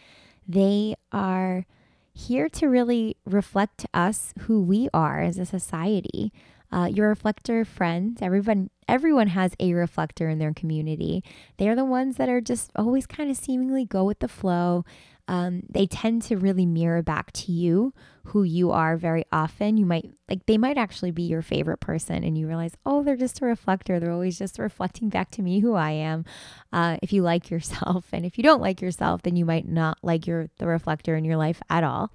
They 0.46 0.96
are 1.12 1.64
here 2.12 2.48
to 2.48 2.66
really 2.66 3.16
reflect 3.24 3.78
to 3.78 3.88
us 3.94 4.34
who 4.40 4.60
we 4.60 4.88
are 4.92 5.20
as 5.22 5.38
a 5.38 5.46
society. 5.46 6.32
Uh, 6.74 6.86
your 6.86 7.08
reflector 7.08 7.64
friends, 7.64 8.20
everyone, 8.20 8.68
everyone 8.88 9.28
has 9.28 9.54
a 9.60 9.72
reflector 9.74 10.28
in 10.28 10.40
their 10.40 10.52
community. 10.52 11.22
They're 11.56 11.76
the 11.76 11.84
ones 11.84 12.16
that 12.16 12.28
are 12.28 12.40
just 12.40 12.72
always 12.74 13.06
kind 13.06 13.30
of 13.30 13.36
seemingly 13.36 13.84
go 13.84 14.02
with 14.02 14.18
the 14.18 14.26
flow. 14.26 14.84
Um, 15.28 15.62
they 15.70 15.86
tend 15.86 16.22
to 16.22 16.36
really 16.36 16.66
mirror 16.66 17.00
back 17.00 17.30
to 17.34 17.52
you 17.52 17.94
who 18.24 18.42
you 18.42 18.72
are 18.72 18.96
very 18.96 19.24
often. 19.30 19.76
You 19.76 19.86
might 19.86 20.10
like 20.28 20.46
they 20.46 20.58
might 20.58 20.76
actually 20.76 21.12
be 21.12 21.22
your 21.22 21.42
favorite 21.42 21.78
person, 21.78 22.24
and 22.24 22.36
you 22.36 22.48
realize, 22.48 22.76
oh, 22.84 23.04
they're 23.04 23.16
just 23.16 23.40
a 23.40 23.46
reflector. 23.46 24.00
They're 24.00 24.10
always 24.10 24.36
just 24.36 24.58
reflecting 24.58 25.10
back 25.10 25.30
to 25.32 25.42
me 25.42 25.60
who 25.60 25.74
I 25.74 25.92
am. 25.92 26.24
Uh, 26.72 26.96
if 27.02 27.12
you 27.12 27.22
like 27.22 27.50
yourself, 27.50 28.06
and 28.12 28.26
if 28.26 28.36
you 28.36 28.42
don't 28.42 28.60
like 28.60 28.82
yourself, 28.82 29.22
then 29.22 29.36
you 29.36 29.44
might 29.44 29.68
not 29.68 29.96
like 30.02 30.26
your 30.26 30.48
the 30.58 30.66
reflector 30.66 31.14
in 31.14 31.24
your 31.24 31.36
life 31.36 31.62
at 31.70 31.84
all 31.84 32.10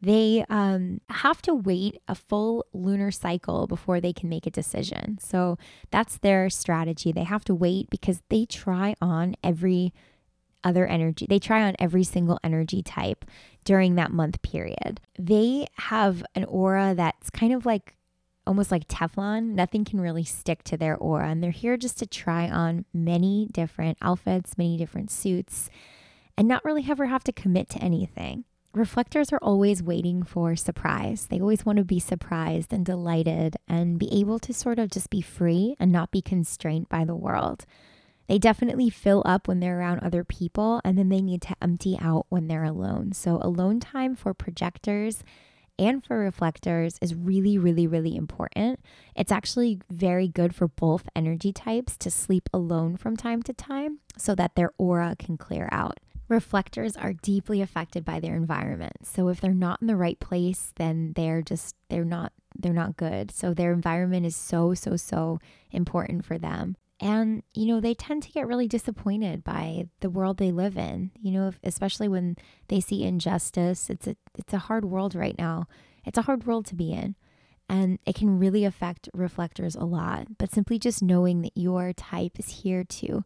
they 0.00 0.44
um, 0.48 1.00
have 1.08 1.42
to 1.42 1.54
wait 1.54 2.00
a 2.06 2.14
full 2.14 2.64
lunar 2.72 3.10
cycle 3.10 3.66
before 3.66 4.00
they 4.00 4.12
can 4.12 4.28
make 4.28 4.46
a 4.46 4.50
decision. 4.50 5.18
So 5.20 5.58
that's 5.90 6.18
their 6.18 6.48
strategy. 6.50 7.10
They 7.10 7.24
have 7.24 7.44
to 7.46 7.54
wait 7.54 7.90
because 7.90 8.22
they 8.28 8.44
try 8.44 8.94
on 9.00 9.34
every 9.42 9.92
other 10.62 10.86
energy. 10.86 11.26
They 11.28 11.38
try 11.38 11.62
on 11.62 11.74
every 11.78 12.04
single 12.04 12.38
energy 12.44 12.82
type 12.82 13.24
during 13.64 13.96
that 13.96 14.12
month 14.12 14.40
period. 14.42 15.00
They 15.18 15.66
have 15.74 16.24
an 16.34 16.44
aura 16.44 16.94
that's 16.96 17.30
kind 17.30 17.52
of 17.52 17.66
like 17.66 17.96
almost 18.46 18.70
like 18.70 18.88
Teflon. 18.88 19.54
Nothing 19.54 19.84
can 19.84 20.00
really 20.00 20.24
stick 20.24 20.62
to 20.64 20.76
their 20.76 20.96
aura. 20.96 21.28
And 21.28 21.42
they're 21.42 21.50
here 21.50 21.76
just 21.76 21.98
to 21.98 22.06
try 22.06 22.48
on 22.48 22.84
many 22.94 23.48
different 23.52 23.98
outfits, 24.00 24.56
many 24.56 24.76
different 24.76 25.10
suits, 25.10 25.70
and 26.36 26.48
not 26.48 26.64
really 26.64 26.86
ever 26.88 27.06
have 27.06 27.24
to 27.24 27.32
commit 27.32 27.68
to 27.70 27.78
anything. 27.78 28.44
Reflectors 28.78 29.32
are 29.32 29.40
always 29.42 29.82
waiting 29.82 30.22
for 30.22 30.54
surprise. 30.54 31.26
They 31.26 31.40
always 31.40 31.66
want 31.66 31.78
to 31.78 31.84
be 31.84 31.98
surprised 31.98 32.72
and 32.72 32.86
delighted 32.86 33.56
and 33.66 33.98
be 33.98 34.08
able 34.20 34.38
to 34.38 34.54
sort 34.54 34.78
of 34.78 34.88
just 34.88 35.10
be 35.10 35.20
free 35.20 35.74
and 35.80 35.90
not 35.90 36.12
be 36.12 36.22
constrained 36.22 36.88
by 36.88 37.04
the 37.04 37.16
world. 37.16 37.66
They 38.28 38.38
definitely 38.38 38.88
fill 38.88 39.24
up 39.26 39.48
when 39.48 39.58
they're 39.58 39.80
around 39.80 39.98
other 39.98 40.22
people 40.22 40.80
and 40.84 40.96
then 40.96 41.08
they 41.08 41.20
need 41.20 41.42
to 41.42 41.56
empty 41.60 41.98
out 42.00 42.26
when 42.28 42.46
they're 42.46 42.62
alone. 42.62 43.14
So, 43.14 43.40
alone 43.42 43.80
time 43.80 44.14
for 44.14 44.32
projectors 44.32 45.24
and 45.76 46.04
for 46.06 46.16
reflectors 46.20 46.98
is 47.02 47.16
really, 47.16 47.58
really, 47.58 47.88
really 47.88 48.14
important. 48.14 48.78
It's 49.16 49.32
actually 49.32 49.80
very 49.90 50.28
good 50.28 50.54
for 50.54 50.68
both 50.68 51.08
energy 51.16 51.52
types 51.52 51.96
to 51.96 52.12
sleep 52.12 52.48
alone 52.52 52.96
from 52.96 53.16
time 53.16 53.42
to 53.42 53.52
time 53.52 53.98
so 54.16 54.36
that 54.36 54.54
their 54.54 54.70
aura 54.78 55.16
can 55.18 55.36
clear 55.36 55.68
out. 55.72 55.98
Reflectors 56.28 56.96
are 56.96 57.14
deeply 57.14 57.62
affected 57.62 58.04
by 58.04 58.20
their 58.20 58.36
environment. 58.36 59.06
So 59.06 59.28
if 59.28 59.40
they're 59.40 59.54
not 59.54 59.80
in 59.80 59.86
the 59.86 59.96
right 59.96 60.18
place, 60.20 60.72
then 60.76 61.12
they're 61.16 61.42
just 61.42 61.74
they're 61.88 62.04
not 62.04 62.32
they're 62.58 62.72
not 62.72 62.96
good. 62.96 63.30
So 63.30 63.54
their 63.54 63.72
environment 63.72 64.26
is 64.26 64.36
so 64.36 64.74
so 64.74 64.96
so 64.96 65.38
important 65.70 66.24
for 66.24 66.38
them. 66.38 66.76
And 67.00 67.42
you 67.54 67.66
know, 67.66 67.80
they 67.80 67.94
tend 67.94 68.24
to 68.24 68.32
get 68.32 68.46
really 68.46 68.68
disappointed 68.68 69.44
by 69.44 69.86
the 70.00 70.10
world 70.10 70.36
they 70.36 70.50
live 70.50 70.76
in. 70.76 71.12
You 71.18 71.32
know, 71.32 71.48
if, 71.48 71.58
especially 71.62 72.08
when 72.08 72.36
they 72.68 72.80
see 72.80 73.04
injustice. 73.04 73.88
It's 73.88 74.06
a 74.06 74.16
it's 74.34 74.52
a 74.52 74.58
hard 74.58 74.84
world 74.84 75.14
right 75.14 75.38
now. 75.38 75.66
It's 76.04 76.18
a 76.18 76.22
hard 76.22 76.46
world 76.46 76.66
to 76.66 76.74
be 76.74 76.92
in. 76.92 77.14
And 77.70 77.98
it 78.06 78.14
can 78.14 78.38
really 78.38 78.64
affect 78.64 79.10
reflectors 79.12 79.74
a 79.74 79.84
lot. 79.84 80.38
But 80.38 80.50
simply 80.50 80.78
just 80.78 81.02
knowing 81.02 81.42
that 81.42 81.52
your 81.54 81.92
type 81.92 82.38
is 82.38 82.62
here 82.62 82.82
to 82.82 83.24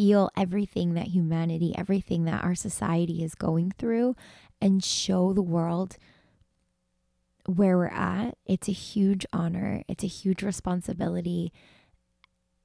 feel 0.00 0.30
everything 0.34 0.94
that 0.94 1.08
humanity, 1.08 1.74
everything 1.76 2.24
that 2.24 2.42
our 2.42 2.54
society 2.54 3.22
is 3.22 3.34
going 3.34 3.70
through, 3.76 4.16
and 4.58 4.82
show 4.82 5.34
the 5.34 5.42
world 5.42 5.98
where 7.44 7.76
we're 7.76 7.88
at, 7.88 8.34
it's 8.46 8.66
a 8.66 8.72
huge 8.72 9.26
honor. 9.30 9.82
It's 9.88 10.02
a 10.02 10.06
huge 10.06 10.42
responsibility. 10.42 11.52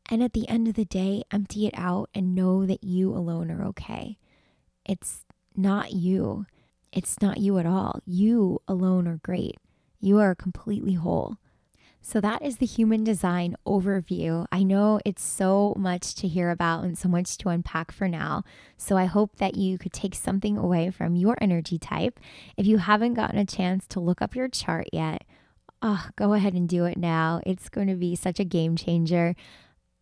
And 0.09 0.23
at 0.23 0.31
the 0.31 0.47
end 0.47 0.69
of 0.69 0.75
the 0.75 0.85
day, 0.85 1.23
empty 1.29 1.67
it 1.67 1.73
out 1.75 2.09
and 2.15 2.35
know 2.35 2.65
that 2.65 2.85
you 2.85 3.11
alone 3.11 3.51
are 3.51 3.65
okay. 3.65 4.17
It's 4.85 5.25
not 5.57 5.91
you. 5.91 6.45
It's 6.93 7.21
not 7.21 7.39
you 7.39 7.57
at 7.57 7.65
all. 7.65 7.99
You 8.05 8.61
alone 8.65 9.09
are 9.09 9.19
great. 9.21 9.57
You 9.99 10.19
are 10.19 10.35
completely 10.35 10.93
whole. 10.93 11.35
So, 12.07 12.21
that 12.21 12.43
is 12.43 12.57
the 12.57 12.67
human 12.67 13.03
design 13.03 13.55
overview. 13.65 14.45
I 14.51 14.61
know 14.61 14.99
it's 15.03 15.23
so 15.23 15.73
much 15.75 16.13
to 16.15 16.27
hear 16.27 16.51
about 16.51 16.83
and 16.83 16.95
so 16.95 17.09
much 17.09 17.35
to 17.39 17.49
unpack 17.49 17.91
for 17.91 18.07
now. 18.07 18.43
So, 18.77 18.95
I 18.95 19.05
hope 19.05 19.37
that 19.37 19.55
you 19.55 19.79
could 19.79 19.91
take 19.91 20.13
something 20.13 20.55
away 20.55 20.91
from 20.91 21.15
your 21.15 21.35
energy 21.41 21.79
type. 21.79 22.19
If 22.57 22.67
you 22.67 22.77
haven't 22.77 23.15
gotten 23.15 23.39
a 23.39 23.45
chance 23.45 23.87
to 23.87 23.99
look 23.99 24.21
up 24.21 24.35
your 24.35 24.47
chart 24.47 24.87
yet, 24.93 25.23
oh, 25.81 26.09
go 26.15 26.33
ahead 26.33 26.53
and 26.53 26.69
do 26.69 26.85
it 26.85 26.99
now. 26.99 27.41
It's 27.43 27.69
going 27.69 27.87
to 27.87 27.95
be 27.95 28.15
such 28.15 28.39
a 28.39 28.45
game 28.45 28.75
changer. 28.75 29.35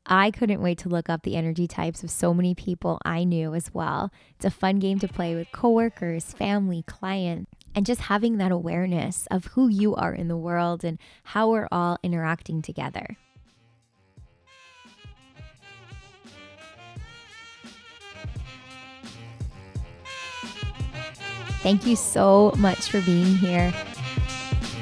I 0.06 0.30
couldn't 0.30 0.62
wait 0.62 0.80
to 0.80 0.89
look 0.89 1.08
up 1.10 1.24
the 1.24 1.38
energy 1.38 1.68
types 1.68 2.04
of 2.04 2.12
so 2.12 2.34
many 2.34 2.54
people 2.54 3.00
I 3.06 3.24
knew 3.24 3.56
as 3.56 3.74
well. 3.74 4.12
It's 4.36 4.44
a 4.44 4.52
fun 4.52 4.80
game 4.80 5.00
to 5.00 5.08
play 5.08 5.36
with 5.36 5.54
coworkers, 5.54 6.34
family, 6.34 6.84
clients, 6.86 7.50
and 7.76 7.86
just 7.86 8.02
having 8.02 8.38
that 8.38 8.52
awareness 8.52 9.28
of 9.32 9.46
who 9.48 9.68
you 9.68 9.96
are 9.96 10.14
in 10.14 10.28
the 10.28 10.38
world 10.38 10.84
and 10.84 11.00
how 11.24 11.50
we're 11.50 11.68
all 11.72 11.98
interacting 12.04 12.62
together. 12.62 13.18
Thank 21.64 21.86
you 21.86 21.96
so 21.96 22.54
much 22.58 22.90
for 22.90 23.00
being 23.02 23.38
here. 23.38 23.74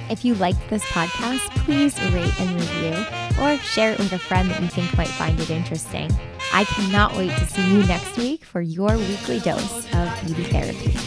If 0.09 0.25
you 0.25 0.33
liked 0.33 0.67
this 0.69 0.83
podcast, 0.85 1.47
please 1.63 1.95
rate 2.11 2.41
and 2.41 2.59
review 2.59 3.05
or 3.41 3.57
share 3.59 3.93
it 3.93 3.99
with 3.99 4.11
a 4.13 4.19
friend 4.19 4.49
that 4.49 4.61
you 4.61 4.67
think 4.67 4.97
might 4.97 5.07
find 5.07 5.39
it 5.39 5.51
interesting. 5.51 6.11
I 6.51 6.65
cannot 6.65 7.15
wait 7.15 7.31
to 7.31 7.45
see 7.45 7.71
you 7.71 7.83
next 7.85 8.17
week 8.17 8.43
for 8.43 8.61
your 8.61 8.97
weekly 8.97 9.39
dose 9.39 9.85
of 9.93 10.25
beauty 10.25 10.43
therapy. 10.45 11.00